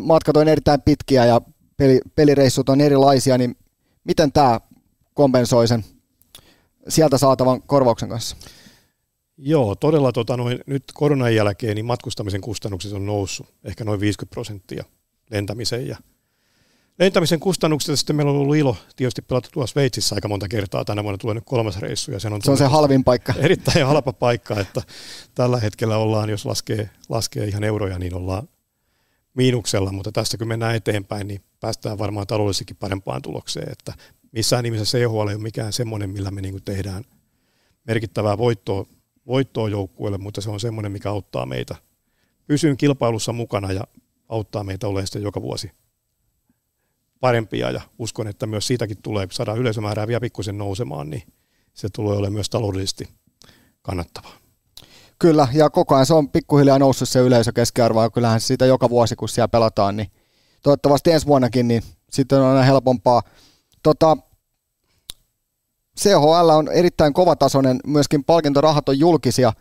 matkat 0.00 0.36
on 0.36 0.48
erittäin 0.48 0.82
pitkiä 0.82 1.24
ja 1.24 1.40
peli, 1.76 2.00
pelireissut 2.16 2.68
on 2.68 2.80
erilaisia, 2.80 3.38
niin 3.38 3.56
miten 4.04 4.32
tämä 4.32 4.60
kompensoi 5.14 5.68
sen 5.68 5.84
sieltä 6.88 7.18
saatavan 7.18 7.62
korvauksen 7.62 8.08
kanssa? 8.08 8.36
Joo, 9.36 9.74
todella 9.74 10.12
tota, 10.12 10.36
noin, 10.36 10.60
nyt 10.66 10.84
koronan 10.94 11.34
jälkeen 11.34 11.74
niin 11.74 11.86
matkustamisen 11.86 12.40
kustannukset 12.40 12.92
on 12.92 13.06
noussut 13.06 13.46
ehkä 13.64 13.84
noin 13.84 14.00
50 14.00 14.34
prosenttia 14.34 14.84
lentämiseen 15.30 15.88
ja 15.88 15.96
lentämisen 16.98 17.40
kustannuksista 17.40 17.96
sitten 17.96 18.16
meillä 18.16 18.32
on 18.32 18.38
ollut 18.38 18.56
ilo 18.56 18.76
tietysti 18.96 19.22
pelata 19.22 19.48
tuossa 19.52 19.72
Sveitsissä 19.72 20.14
aika 20.14 20.28
monta 20.28 20.48
kertaa. 20.48 20.84
Tänä 20.84 21.04
vuonna 21.04 21.18
tulee 21.18 21.34
nyt 21.34 21.44
kolmas 21.46 21.78
reissu. 21.78 22.12
Ja 22.12 22.20
sen 22.20 22.32
on 22.32 22.42
se 22.42 22.50
on 22.50 22.58
se 22.58 22.64
halvin 22.66 23.04
paikka. 23.04 23.34
Erittäin 23.38 23.86
halpa 23.86 24.12
paikka, 24.12 24.60
että 24.60 24.82
tällä 25.34 25.60
hetkellä 25.60 25.96
ollaan, 25.96 26.30
jos 26.30 26.46
laskee, 26.46 26.90
laskee 27.08 27.44
ihan 27.44 27.64
euroja, 27.64 27.98
niin 27.98 28.14
ollaan 28.14 28.48
miinuksella, 29.34 29.92
mutta 29.92 30.12
tästä 30.12 30.38
kun 30.38 30.48
mennään 30.48 30.76
eteenpäin, 30.76 31.28
niin 31.28 31.40
päästään 31.60 31.98
varmaan 31.98 32.26
taloudellisestikin 32.26 32.76
parempaan 32.76 33.22
tulokseen, 33.22 33.72
että 33.72 33.92
missään 34.32 34.64
nimessä 34.64 34.98
CHL 34.98 35.28
ei 35.28 35.34
ole 35.34 35.42
mikään 35.42 35.72
semmoinen, 35.72 36.10
millä 36.10 36.30
me 36.30 36.40
niin 36.40 36.62
tehdään 36.64 37.04
merkittävää 37.84 38.38
voittoa, 38.38 38.86
voittoa 39.26 39.68
joukkueelle, 39.68 40.18
mutta 40.18 40.40
se 40.40 40.50
on 40.50 40.60
semmoinen, 40.60 40.92
mikä 40.92 41.10
auttaa 41.10 41.46
meitä 41.46 41.76
pysyyn 42.46 42.76
kilpailussa 42.76 43.32
mukana 43.32 43.72
ja 43.72 43.84
auttaa 44.28 44.64
meitä 44.64 44.86
olemaan 44.86 45.06
sitten 45.06 45.22
joka 45.22 45.42
vuosi 45.42 45.70
parempia 47.22 47.70
ja 47.70 47.80
uskon, 47.98 48.28
että 48.28 48.46
myös 48.46 48.66
siitäkin 48.66 48.96
tulee, 49.02 49.26
kun 49.26 49.32
saadaan 49.32 49.58
yleisömäärää 49.58 50.06
vielä 50.06 50.20
pikkusen 50.20 50.58
nousemaan, 50.58 51.10
niin 51.10 51.22
se 51.74 51.88
tulee 51.88 52.16
olemaan 52.16 52.32
myös 52.32 52.50
taloudellisesti 52.50 53.08
kannattavaa. 53.82 54.32
Kyllä, 55.18 55.48
ja 55.52 55.70
koko 55.70 55.94
ajan 55.94 56.06
se 56.06 56.14
on 56.14 56.28
pikkuhiljaa 56.28 56.78
noussut 56.78 57.08
se 57.08 57.18
yleisö 57.18 57.52
keskiarvoa, 57.52 58.10
kyllähän 58.10 58.40
siitä 58.40 58.66
joka 58.66 58.90
vuosi, 58.90 59.16
kun 59.16 59.28
siellä 59.28 59.48
pelataan, 59.48 59.96
niin 59.96 60.10
toivottavasti 60.62 61.10
ensi 61.10 61.26
vuonnakin, 61.26 61.68
niin 61.68 61.82
sitten 62.10 62.38
on 62.38 62.46
aina 62.46 62.62
helpompaa. 62.62 63.22
Tota, 63.82 64.16
CHL 66.00 66.48
on 66.48 66.68
erittäin 66.68 67.12
kovatasoinen, 67.12 67.80
myöskin 67.86 68.24
palkintorahat 68.24 68.88
on 68.88 68.98
julkisia. 68.98 69.52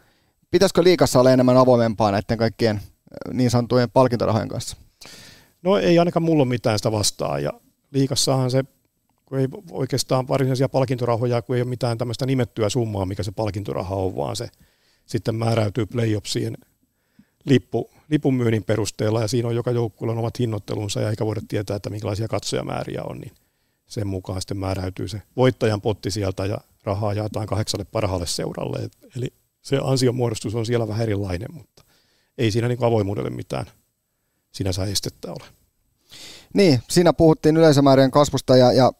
Pitäisikö 0.52 0.84
liikassa 0.84 1.20
olla 1.20 1.32
enemmän 1.32 1.58
avoimempaa 1.58 2.12
näiden 2.12 2.38
kaikkien 2.38 2.76
äh, 2.76 3.34
niin 3.34 3.52
sanottujen 3.52 3.92
palkintorahojen 3.92 4.50
kanssa? 4.50 4.78
No 5.62 5.78
ei 5.78 6.00
ainakaan 6.00 6.24
mulla 6.24 6.44
ole 6.44 6.50
mitään 6.50 6.80
sitä 6.80 6.92
vastaa 6.92 7.40
ja 7.40 7.52
liikassahan 7.92 8.52
se, 8.52 8.64
kun 9.26 9.40
ei 9.40 9.48
oikeastaan 9.72 10.28
varsinaisia 10.28 10.70
palkintorahoja, 10.70 11.42
kun 11.42 11.56
ei 11.56 11.62
ole 11.62 11.70
mitään 11.70 11.98
tämmöistä 11.98 12.26
nimettyä 12.26 12.70
summaa, 12.70 13.06
mikä 13.06 13.24
se 13.24 13.32
palkintoraha 13.32 13.96
on, 13.96 14.16
vaan 14.16 14.36
se 14.36 14.50
sitten 15.06 15.36
määräytyy 15.36 15.86
playoffsien 15.86 16.58
lippu, 17.46 17.90
lipunmyynnin 18.10 18.64
perusteella 18.64 19.22
ja 19.22 19.28
siinä 19.28 19.48
on 19.48 19.56
joka 19.56 19.72
joukkueella 19.72 20.20
omat 20.20 20.40
hinnoittelunsa 20.40 21.02
ja 21.02 21.10
eikä 21.10 21.26
voida 21.26 21.42
tietää, 21.48 21.76
että 21.76 21.90
minkälaisia 21.90 22.28
katsojamääriä 22.28 23.02
on, 23.04 23.18
niin 23.18 23.32
sen 23.88 24.08
mukaan 24.08 24.42
sitten 24.42 24.58
määräytyy 24.58 25.08
se 25.08 25.22
voittajan 25.38 25.82
potti 25.82 26.12
sieltä 26.12 26.46
ja 26.46 26.58
rahaa 26.84 27.14
jaetaan 27.14 27.48
kahdeksalle 27.48 27.86
parhaalle 27.86 28.28
seuralle. 28.28 28.90
Eli 29.16 29.34
se 29.62 29.80
ansiomuodostus 29.84 30.56
on 30.56 30.66
siellä 30.66 30.88
vähän 30.88 31.04
erilainen, 31.04 31.54
mutta 31.54 31.84
ei 32.38 32.52
siinä 32.52 32.68
niin 32.68 32.84
avoimuudelle 32.84 33.30
mitään 33.30 33.66
sinänsä 34.52 34.84
estettä 34.84 35.32
ole. 35.32 35.44
Niin, 36.54 36.80
siinä 36.90 37.14
puhuttiin 37.14 37.58
yleisömäärien 37.58 38.12
kasvusta 38.12 38.58
ja, 38.58 38.72
ja 38.72 38.92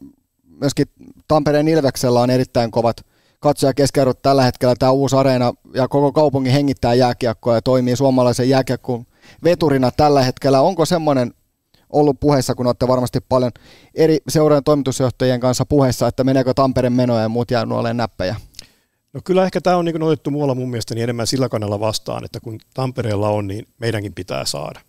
myöskin 0.44 0.86
Tampereen 1.28 1.68
Ilveksellä 1.68 2.20
on 2.20 2.30
erittäin 2.30 2.70
kovat 2.70 2.96
katsoja 3.40 3.74
keskiarvot 3.74 4.22
tällä 4.22 4.42
hetkellä. 4.42 4.74
Tämä 4.78 4.92
uusi 4.92 5.16
areena 5.16 5.52
ja 5.74 5.88
koko 5.88 6.12
kaupunki 6.12 6.52
hengittää 6.52 6.94
jääkiekkoa 6.94 7.54
ja 7.54 7.62
toimii 7.62 7.96
suomalaisen 7.96 8.48
jääkiekkon 8.48 9.06
veturina 9.44 9.90
tällä 9.90 10.22
hetkellä. 10.22 10.60
Onko 10.60 10.84
semmoinen 10.84 11.34
ollut 11.90 12.20
puheessa, 12.20 12.54
kun 12.54 12.66
olette 12.66 12.88
varmasti 12.88 13.20
paljon 13.28 13.52
eri 13.94 14.18
seurojen 14.28 14.64
toimitusjohtajien 14.64 15.40
kanssa 15.40 15.66
puheessa, 15.66 16.06
että 16.06 16.24
meneekö 16.24 16.54
Tampereen 16.54 16.92
menoja 16.92 17.22
ja 17.22 17.28
muut 17.28 17.50
jäänyt 17.50 17.78
olemaan 17.78 17.96
näppejä? 17.96 18.36
No 19.12 19.20
kyllä 19.24 19.44
ehkä 19.44 19.60
tämä 19.60 19.76
on 19.76 19.84
niin 19.84 20.02
otettu 20.02 20.30
muualla 20.30 20.54
mun 20.54 20.70
mielestä 20.70 20.94
niin 20.94 21.02
enemmän 21.02 21.26
sillä 21.26 21.48
kannalla 21.48 21.80
vastaan, 21.80 22.24
että 22.24 22.40
kun 22.40 22.58
Tampereella 22.74 23.28
on, 23.28 23.46
niin 23.46 23.66
meidänkin 23.78 24.14
pitää 24.14 24.44
saada. 24.44 24.80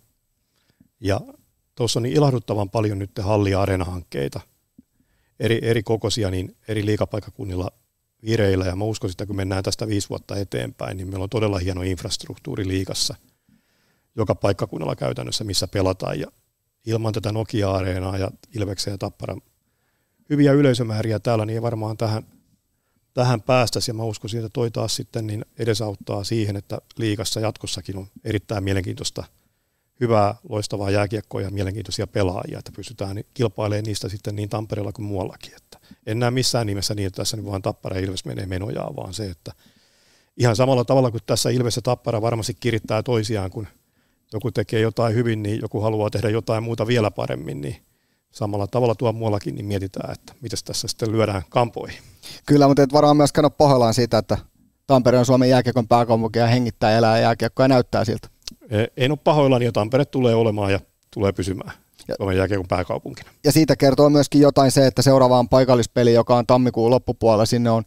Ja 1.04 1.20
tuossa 1.74 1.98
on 1.98 2.02
niin 2.02 2.16
ilahduttavan 2.16 2.70
paljon 2.70 2.98
nyt 2.98 3.10
halli- 3.20 3.50
ja 3.50 3.66
hankkeita 3.84 4.40
eri, 5.40 5.58
eri 5.62 5.82
kokoisia, 5.82 6.30
niin 6.30 6.56
eri 6.68 6.86
liikapaikakunnilla 6.86 7.70
vireillä. 8.22 8.64
Ja 8.64 8.76
mä 8.76 8.84
uskon, 8.84 9.10
että 9.10 9.26
kun 9.26 9.36
mennään 9.36 9.64
tästä 9.64 9.88
viisi 9.88 10.08
vuotta 10.08 10.36
eteenpäin, 10.36 10.96
niin 10.96 11.08
meillä 11.08 11.22
on 11.22 11.30
todella 11.30 11.58
hieno 11.58 11.82
infrastruktuuri 11.82 12.68
liikassa 12.68 13.14
joka 14.16 14.34
paikkakunnalla 14.34 14.96
käytännössä, 14.96 15.44
missä 15.44 15.68
pelataan. 15.68 16.20
Ja 16.20 16.26
ilman 16.86 17.12
tätä 17.12 17.32
Nokia-areenaa 17.32 18.18
ja 18.18 18.30
Ilveksen 18.54 18.90
ja 18.90 18.98
Tapparan 18.98 19.40
hyviä 20.30 20.52
yleisömääriä 20.52 21.18
täällä, 21.18 21.46
niin 21.46 21.54
ei 21.54 21.62
varmaan 21.62 21.96
tähän, 21.96 22.22
tähän 23.14 23.42
päästäisi. 23.42 23.90
Ja 23.90 23.94
mä 23.94 24.02
uskon, 24.04 24.30
että 24.36 24.48
toi 24.48 24.70
taas 24.70 24.96
sitten 24.96 25.26
niin 25.26 25.44
edesauttaa 25.58 26.24
siihen, 26.24 26.56
että 26.56 26.78
liikassa 26.98 27.40
jatkossakin 27.40 27.96
on 27.96 28.06
erittäin 28.24 28.64
mielenkiintoista– 28.64 29.24
hyvää, 30.00 30.34
loistavaa 30.48 30.90
jääkiekkoa 30.90 31.40
ja 31.40 31.50
mielenkiintoisia 31.50 32.06
pelaajia, 32.06 32.58
että 32.58 32.72
pystytään 32.76 33.20
kilpailemaan 33.34 33.84
niistä 33.84 34.08
sitten 34.08 34.36
niin 34.36 34.48
Tampereella 34.48 34.92
kuin 34.92 35.06
muuallakin. 35.06 35.52
Että 35.56 35.78
en 36.06 36.18
näe 36.18 36.30
missään 36.30 36.66
nimessä 36.66 36.94
niin, 36.94 37.06
että 37.06 37.16
tässä 37.16 37.36
nyt 37.36 37.46
vaan 37.46 37.62
Tappara 37.62 37.96
ja 37.96 38.02
Ilves 38.04 38.24
menee 38.24 38.46
menojaan, 38.46 38.96
vaan 38.96 39.14
se, 39.14 39.30
että 39.30 39.52
ihan 40.36 40.56
samalla 40.56 40.84
tavalla 40.84 41.10
kuin 41.10 41.22
tässä 41.26 41.50
Ilves 41.50 41.76
ja 41.76 41.82
Tappara 41.82 42.22
varmasti 42.22 42.54
kirittää 42.60 43.02
toisiaan, 43.02 43.50
kun 43.50 43.66
joku 44.32 44.50
tekee 44.50 44.80
jotain 44.80 45.14
hyvin, 45.14 45.42
niin 45.42 45.60
joku 45.62 45.80
haluaa 45.80 46.10
tehdä 46.10 46.28
jotain 46.28 46.62
muuta 46.62 46.86
vielä 46.86 47.10
paremmin, 47.10 47.60
niin 47.60 47.76
samalla 48.30 48.66
tavalla 48.66 48.94
tuo 48.94 49.12
muuallakin, 49.12 49.54
niin 49.54 49.66
mietitään, 49.66 50.12
että 50.12 50.34
miten 50.40 50.58
tässä 50.64 50.88
sitten 50.88 51.12
lyödään 51.12 51.42
kampoihin. 51.48 51.98
Kyllä, 52.46 52.68
mutta 52.68 52.82
et 52.82 52.92
varmaan 52.92 53.16
myöskään 53.16 53.44
ole 53.44 53.52
pahoillaan 53.58 53.94
siitä, 53.94 54.18
että 54.18 54.38
Tampere 54.86 55.18
on 55.18 55.26
Suomen 55.26 55.50
jääkiekon 55.50 55.88
pääkaupunki 55.88 56.38
ja 56.38 56.46
hengittää 56.46 56.98
elää 56.98 57.18
jääkiekkoa 57.18 57.64
ja 57.64 57.68
näyttää 57.68 58.04
siltä. 58.04 58.33
En 58.96 59.10
ole 59.10 59.18
pahoillani 59.24 59.64
ja 59.64 59.72
Tampere 59.72 60.04
tulee 60.04 60.34
olemaan 60.34 60.72
ja 60.72 60.80
tulee 61.14 61.32
pysymään 61.32 61.72
ja, 62.08 62.14
Suomen 62.16 62.36
jääkiekon 62.36 62.68
pääkaupunkina. 62.68 63.30
Ja 63.44 63.52
siitä 63.52 63.76
kertoo 63.76 64.10
myöskin 64.10 64.40
jotain 64.40 64.70
se, 64.70 64.86
että 64.86 65.02
seuraavaan 65.02 65.48
paikallispeli, 65.48 66.14
joka 66.14 66.36
on 66.36 66.46
tammikuun 66.46 66.90
loppupuolella, 66.90 67.46
sinne 67.46 67.70
on 67.70 67.84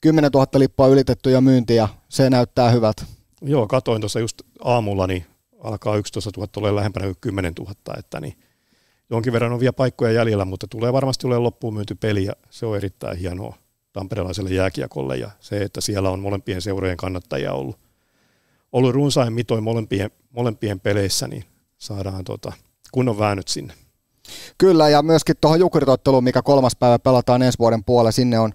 10 0.00 0.30
000 0.34 0.46
lippua 0.54 0.86
ylitetty 0.86 1.30
ja 1.30 1.40
myynti 1.40 1.74
ja 1.74 1.88
se 2.08 2.30
näyttää 2.30 2.70
hyvältä. 2.70 3.04
Joo, 3.42 3.66
katoin 3.66 4.00
tuossa 4.00 4.20
just 4.20 4.42
aamulla, 4.64 5.06
niin 5.06 5.24
alkaa 5.60 5.96
11 5.96 6.30
000 6.36 6.46
tulee 6.46 6.74
lähempänä 6.74 7.06
kuin 7.06 7.16
10 7.20 7.52
000, 7.58 7.74
että 7.98 8.20
niin 8.20 8.34
jonkin 9.10 9.32
verran 9.32 9.52
on 9.52 9.60
vielä 9.60 9.72
paikkoja 9.72 10.12
jäljellä, 10.12 10.44
mutta 10.44 10.66
tulee 10.66 10.92
varmasti 10.92 11.26
olemaan 11.26 11.42
loppuun 11.42 11.74
myynty 11.74 11.94
peli 11.94 12.24
ja 12.24 12.32
se 12.50 12.66
on 12.66 12.76
erittäin 12.76 13.18
hienoa 13.18 13.56
tamperelaiselle 13.92 14.50
jääkiekolle 14.50 15.16
ja 15.16 15.30
se, 15.40 15.62
että 15.62 15.80
siellä 15.80 16.10
on 16.10 16.20
molempien 16.20 16.62
seurojen 16.62 16.96
kannattajia 16.96 17.52
ollut, 17.52 17.78
ollut 18.72 18.94
runsain 18.94 19.32
mitoin 19.32 19.62
molempien, 19.62 20.10
molempien 20.30 20.80
peleissä, 20.80 21.28
niin 21.28 21.44
saadaan 21.78 22.24
tota, 22.24 22.52
kunnon 22.92 23.18
väänyt 23.18 23.48
sinne. 23.48 23.74
Kyllä, 24.58 24.88
ja 24.88 25.02
myöskin 25.02 25.36
tuohon 25.40 25.60
jukuritotteluun, 25.60 26.24
mikä 26.24 26.42
kolmas 26.42 26.76
päivä 26.76 26.98
pelataan 26.98 27.42
ensi 27.42 27.58
vuoden 27.58 27.84
puolella, 27.84 28.12
sinne 28.12 28.38
on 28.38 28.52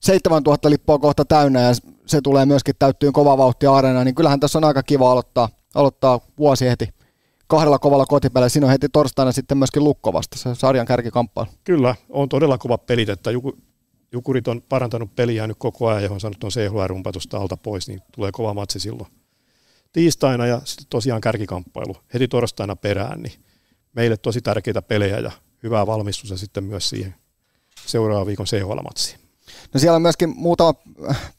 7000 0.00 0.70
lippua 0.70 0.98
kohta 0.98 1.24
täynnä, 1.24 1.60
ja 1.60 1.72
se 2.06 2.20
tulee 2.20 2.46
myöskin 2.46 2.74
täyttyyn 2.78 3.12
kova 3.12 3.38
vauhtia 3.38 3.74
areena, 3.74 4.04
niin 4.04 4.14
kyllähän 4.14 4.40
tässä 4.40 4.58
on 4.58 4.64
aika 4.64 4.82
kiva 4.82 5.12
aloittaa, 5.12 5.48
aloittaa 5.74 6.20
vuosi 6.38 6.68
heti 6.68 6.88
kahdella 7.46 7.78
kovalla 7.78 8.06
kotipelillä. 8.06 8.48
Siinä 8.48 8.66
on 8.66 8.72
heti 8.72 8.88
torstaina 8.88 9.32
sitten 9.32 9.58
myöskin 9.58 9.84
Lukko 9.84 10.12
vasta, 10.12 10.38
se 10.38 10.54
sarjan 10.54 10.86
kärkikamppailu. 10.86 11.50
Kyllä, 11.64 11.94
on 12.08 12.28
todella 12.28 12.58
kova 12.58 12.78
pelit, 12.78 13.08
että 13.08 13.30
Jukurit 14.12 14.48
on 14.48 14.62
parantanut 14.68 15.16
peliä 15.16 15.46
nyt 15.46 15.56
koko 15.60 15.88
ajan, 15.88 16.02
johon 16.02 16.20
sanottu 16.20 16.46
on 16.46 16.52
CHL-rumpatusta 16.52 17.38
alta 17.38 17.56
pois, 17.56 17.88
niin 17.88 18.00
tulee 18.14 18.32
kova 18.32 18.54
matsi 18.54 18.80
silloin 18.80 19.08
tiistaina 19.92 20.46
ja 20.46 20.60
sitten 20.64 20.86
tosiaan 20.90 21.20
kärkikamppailu 21.20 21.96
heti 22.14 22.28
torstaina 22.28 22.76
perään, 22.76 23.22
niin 23.22 23.32
meille 23.92 24.16
tosi 24.16 24.40
tärkeitä 24.40 24.82
pelejä 24.82 25.18
ja 25.18 25.30
hyvää 25.62 25.86
valmistusta 25.86 26.36
sitten 26.36 26.64
myös 26.64 26.88
siihen 26.88 27.14
seuraavan 27.86 28.26
viikon 28.26 28.46
CHL-matsiin. 28.46 29.18
No 29.74 29.80
siellä 29.80 29.96
on 29.96 30.02
myöskin 30.02 30.34
muutama 30.36 30.74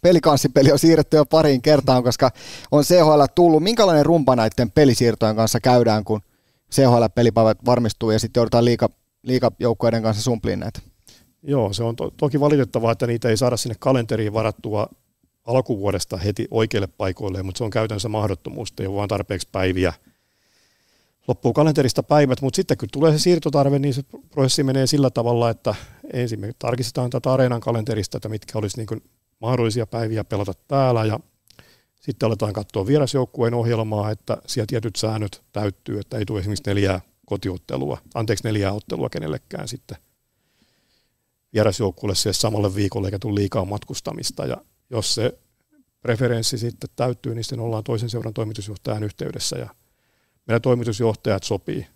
pelikanssipeli 0.02 0.72
on 0.72 0.80
siirretty 0.80 1.18
jo 1.18 1.26
pariin 1.26 1.62
kertaan, 1.62 2.04
koska 2.04 2.32
on 2.72 2.84
CHL 2.84 3.24
tullut. 3.36 3.64
Minkälainen 3.64 4.06
rumpa 4.06 4.36
näiden 4.36 4.72
pelisiirtojen 4.72 5.36
kanssa 5.36 5.60
käydään, 5.60 6.04
kun 6.04 6.22
CHL-pelipäivät 6.72 7.58
varmistuu 7.66 8.12
ja 8.12 8.20
sitten 8.20 8.42
joudutaan 8.42 8.66
liika, 8.66 8.90
liikajoukkueiden 9.24 10.04
kanssa 10.04 10.24
sumpliin 10.24 10.60
näitä? 10.60 10.80
Joo, 11.44 11.74
se 11.74 11.84
on 11.84 11.96
to- 11.96 12.12
toki 12.18 12.40
valitettavaa, 12.40 12.92
että 12.92 13.08
niitä 13.08 13.30
ei 13.30 13.38
saada 13.38 13.58
sinne 13.58 13.76
kalenteriin 13.80 14.34
varattua 14.34 14.88
alkuvuodesta 15.50 16.18
heti 16.18 16.48
oikeille 16.52 16.88
paikoille, 16.88 17.44
mutta 17.44 17.58
se 17.58 17.64
on 17.64 17.70
käytännössä 17.70 18.10
mahdottomuus, 18.10 18.74
ei 18.80 18.88
ole 18.88 18.96
vaan 18.96 19.10
tarpeeksi 19.10 19.48
päiviä. 19.52 19.94
Loppuu 21.28 21.54
kalenterista 21.54 22.04
päivät, 22.04 22.42
mutta 22.42 22.56
sitten 22.56 22.78
kun 22.78 22.90
tulee 22.92 23.12
se 23.12 23.20
siirtotarve, 23.20 23.80
niin 23.80 23.94
se 23.94 24.04
prosessi 24.30 24.64
menee 24.64 24.88
sillä 24.88 25.10
tavalla, 25.10 25.50
että 25.50 25.76
ensin 26.14 26.40
me 26.40 26.52
tarkistetaan 26.60 27.10
tätä 27.10 27.34
areenan 27.34 27.62
kalenterista, 27.62 28.18
että 28.18 28.30
mitkä 28.30 28.60
olisi 28.60 28.78
niin 28.78 29.04
mahdollisia 29.40 29.88
päiviä 29.88 30.24
pelata 30.24 30.54
täällä 30.68 31.06
ja 31.06 31.20
sitten 32.00 32.28
aletaan 32.28 32.54
katsoa 32.54 32.88
vierasjoukkueen 32.88 33.54
ohjelmaa, 33.54 34.12
että 34.12 34.38
siellä 34.48 34.68
tietyt 34.68 34.96
säännöt 34.96 35.42
täyttyy, 35.52 36.00
että 36.00 36.18
ei 36.18 36.26
tule 36.26 36.40
esimerkiksi 36.40 36.70
neljää 36.70 37.02
kotiottelua, 37.26 37.98
anteeksi 38.14 38.44
neljää 38.44 38.74
ottelua 38.74 39.10
kenellekään 39.10 39.68
sitten 39.68 39.98
vierasjoukkueelle 41.54 42.16
siihen 42.16 42.34
samalle 42.34 42.76
viikolle 42.76 43.08
eikä 43.08 43.20
tule 43.20 43.36
liikaa 43.36 43.66
matkustamista 43.66 44.46
ja 44.46 44.58
jos 44.90 45.16
se 45.16 45.40
preferenssi 46.02 46.58
sitten 46.58 46.90
täyttyy, 46.96 47.36
niin 47.36 47.44
sitten 47.44 47.60
ollaan 47.60 47.84
toisen 47.84 48.10
seuran 48.10 48.34
toimitusjohtajan 48.34 49.04
yhteydessä 49.04 49.58
ja 49.58 49.70
meidän 50.48 50.62
toimitusjohtajat 50.62 51.44
sopii, 51.44 51.88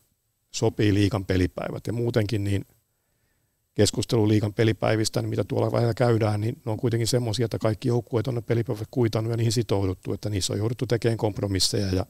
sopii 0.52 0.94
liikan 0.94 1.26
pelipäivät. 1.26 1.88
Ja 1.88 1.94
muutenkin 1.94 2.44
niin 2.44 2.66
keskustelu 3.74 4.28
liikan 4.28 4.54
pelipäivistä, 4.54 5.22
niin 5.22 5.30
mitä 5.30 5.44
tuolla 5.44 5.72
vaiheella 5.72 5.94
käydään, 5.94 6.42
niin 6.42 6.62
ne 6.66 6.72
on 6.72 6.78
kuitenkin 6.78 7.08
semmoisia, 7.08 7.46
että 7.46 7.60
kaikki 7.60 7.88
joukkueet 7.88 8.28
on 8.28 8.36
ne 8.36 8.42
pelipäivät 8.42 8.88
kuitannut 8.92 9.32
ja 9.32 9.38
niihin 9.38 9.52
sitouduttu, 9.52 10.14
että 10.14 10.30
niissä 10.30 10.54
on 10.54 10.60
jouduttu 10.60 10.88
tekemään 10.88 11.18
kompromisseja 11.18 11.88
ja 11.88 12.06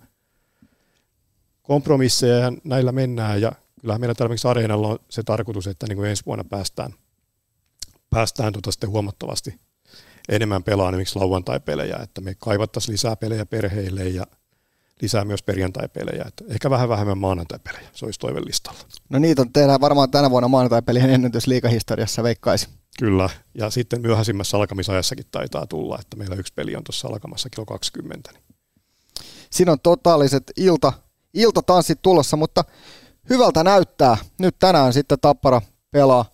kompromisseja 1.61 2.35
ja 2.35 2.53
näillä 2.63 2.91
mennään. 2.91 3.41
Ja 3.41 3.51
kyllähän 3.81 4.01
meillä 4.01 4.15
tällä 4.15 4.49
areenalla 4.49 4.87
on 4.87 4.99
se 5.09 5.23
tarkoitus, 5.23 5.67
että 5.67 5.87
niin 5.87 5.97
kuin 5.97 6.09
ensi 6.09 6.25
vuonna 6.25 6.43
päästään, 6.43 6.93
päästään 8.09 8.53
tuota 8.53 8.71
sitten 8.71 8.89
huomattavasti 8.89 9.59
enemmän 10.29 10.63
pelaa 10.63 10.89
esimerkiksi 10.89 11.19
lauantai-pelejä, 11.19 11.97
että 12.03 12.21
me 12.21 12.35
kaivattaisiin 12.35 12.93
lisää 12.93 13.15
pelejä 13.15 13.45
perheille 13.45 14.03
ja 14.03 14.25
lisää 15.01 15.25
myös 15.25 15.43
perjantai-pelejä. 15.43 16.25
Että 16.27 16.43
ehkä 16.47 16.69
vähän 16.69 16.89
vähemmän 16.89 17.17
maanantai-pelejä, 17.17 17.89
se 17.93 18.05
olisi 18.05 18.19
toivelistalla. 18.19 18.79
No 19.09 19.19
niitä 19.19 19.41
on 19.41 19.53
tehdään 19.53 19.81
varmaan 19.81 20.11
tänä 20.11 20.29
vuonna 20.29 20.47
maanantai-pelien 20.47 21.09
ennätys 21.09 21.47
liikahistoriassa, 21.47 22.23
veikkaisi. 22.23 22.69
Kyllä, 22.99 23.29
ja 23.53 23.69
sitten 23.69 24.01
myöhäisimmässä 24.01 24.57
alkamisajassakin 24.57 25.25
taitaa 25.31 25.67
tulla, 25.67 25.97
että 26.01 26.17
meillä 26.17 26.35
yksi 26.35 26.53
peli 26.53 26.75
on 26.75 26.83
tuossa 26.83 27.07
alkamassa 27.07 27.49
kello 27.49 27.65
20. 27.65 28.31
Niin. 28.31 28.43
Siinä 29.49 29.71
on 29.71 29.79
totaaliset 29.83 30.43
ilta, 30.57 30.93
iltatanssit 31.33 32.01
tulossa, 32.01 32.37
mutta 32.37 32.63
hyvältä 33.29 33.63
näyttää. 33.63 34.17
Nyt 34.39 34.55
tänään 34.59 34.93
sitten 34.93 35.17
Tappara 35.21 35.61
pelaa 35.91 36.25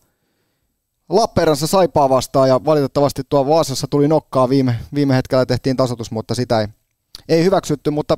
Lappeenrannassa 1.10 1.68
Saipaa 1.68 2.10
vastaan 2.10 2.50
ja 2.50 2.66
valitettavasti 2.66 3.22
tuo 3.30 3.48
Vaasassa 3.48 3.88
tuli 3.90 4.08
nokkaa 4.08 4.50
viime, 4.50 4.76
viime 4.94 5.16
hetkellä 5.16 5.46
tehtiin 5.46 5.78
tasoitus, 5.78 6.12
mutta 6.12 6.36
sitä 6.36 6.62
ei, 6.62 6.68
ei 7.30 7.44
hyväksytty, 7.44 7.90
mutta 7.90 8.18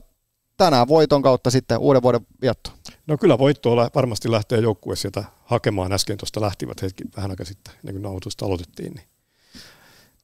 tänään 0.57 0.87
voiton 0.87 1.21
kautta 1.21 1.51
sitten 1.51 1.77
uuden 1.77 2.01
vuoden 2.01 2.27
vietto. 2.41 2.71
No 3.07 3.17
kyllä 3.17 3.37
voittoa 3.37 3.89
varmasti 3.95 4.31
lähtee 4.31 4.59
joukkue 4.59 4.95
sieltä 4.95 5.23
hakemaan. 5.45 5.91
Äsken 5.91 6.17
tuosta 6.17 6.41
lähtivät 6.41 6.81
hetki 6.81 7.03
vähän 7.15 7.31
aikaa 7.31 7.45
sitten, 7.45 7.73
ennen 7.73 7.93
kuin 7.95 8.01
nauhoitusta 8.01 8.45
aloitettiin. 8.45 8.93
Niin 8.93 9.05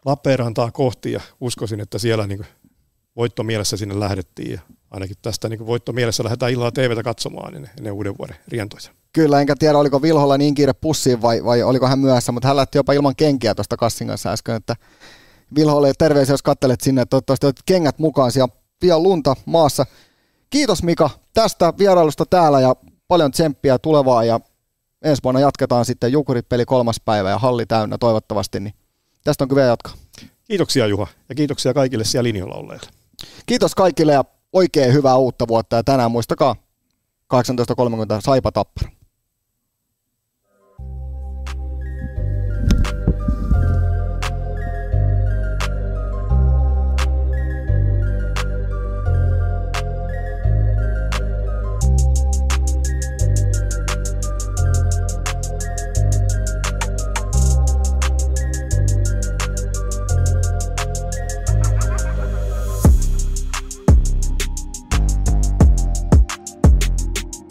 Lappeenrantaa 0.06 0.71
kohti 0.71 1.12
ja 1.12 1.21
uskoisin, 1.41 1.80
että 1.80 1.97
siellä 1.97 2.27
niin 2.27 2.45
voitto 3.17 3.43
mielessä 3.43 3.77
sinne 3.77 3.99
lähdettiin 3.99 4.51
ja 4.51 4.60
ainakin 4.91 5.15
tästä 5.21 5.49
niin 5.49 5.67
voitto 5.67 5.93
mielessä 5.93 6.23
lähdetään 6.23 6.51
illalla 6.51 6.71
TVtä 6.71 7.03
katsomaan 7.03 7.53
niin 7.53 7.69
ennen 7.77 7.93
uuden 7.93 8.17
vuoden 8.17 8.36
rientoja. 8.47 8.89
Kyllä, 9.13 9.41
enkä 9.41 9.56
tiedä 9.60 9.77
oliko 9.77 10.01
Vilholla 10.01 10.38
niin 10.38 10.56
kiire 10.56 10.73
pussiin 10.73 11.21
vai, 11.21 11.43
vai 11.43 11.63
oliko 11.63 11.88
hän 11.88 11.99
myöhässä, 11.99 12.32
mutta 12.32 12.47
hän 12.47 12.58
lähti 12.58 12.77
jopa 12.77 12.93
ilman 12.93 13.15
kenkiä 13.15 13.56
tuosta 13.56 13.77
Kassin 13.77 14.08
kanssa 14.08 14.32
äsken, 14.32 14.56
että 14.56 14.75
Vilholle 15.56 15.93
terveisiä, 15.97 16.34
jos 16.34 16.43
kattelet 16.43 16.82
sinne, 16.82 17.01
että 17.01 17.10
toivottavasti 17.10 17.45
olet 17.45 17.60
kengät 17.65 17.99
mukaan 17.99 18.32
siellä 18.32 18.53
pian 18.80 19.03
lunta 19.03 19.36
maassa. 19.45 19.86
Kiitos 20.49 20.84
Mika 20.84 21.10
tästä 21.34 21.73
vierailusta 21.77 22.25
täällä 22.25 22.60
ja 22.60 22.75
paljon 23.08 23.32
tsemppiä 23.32 23.80
tulevaa 23.80 24.23
ja 24.23 24.39
ensi 25.01 25.23
vuonna 25.23 25.39
jatketaan 25.39 25.86
sitten 25.86 26.12
Jukurit-peli 26.12 26.65
kolmas 26.65 27.01
päivä 27.06 27.30
ja 27.30 27.39
halli 27.39 27.65
täynnä 27.65 27.97
toivottavasti, 27.97 28.60
niin 28.60 28.73
tästä 29.23 29.43
on 29.43 29.47
kyllä 29.47 29.63
jatkaa. 29.63 29.93
Kiitoksia 30.43 30.88
Juha 30.88 31.08
ja 31.30 31.36
kiitoksia 31.36 31.73
kaikille 31.73 32.03
siellä 32.03 32.23
linjalla 32.23 32.56
olleille. 32.56 32.96
Kiitos 33.45 33.75
kaikille 33.75 34.13
ja 34.13 34.25
oikein 34.53 34.93
hyvää 34.93 35.15
uutta 35.15 35.47
vuotta 35.47 35.75
ja 35.75 35.84
tänään 35.84 36.12
muistakaa 36.12 36.56
18.30 37.34 37.41
Saipa 38.19 38.51
Tappara. 38.51 38.96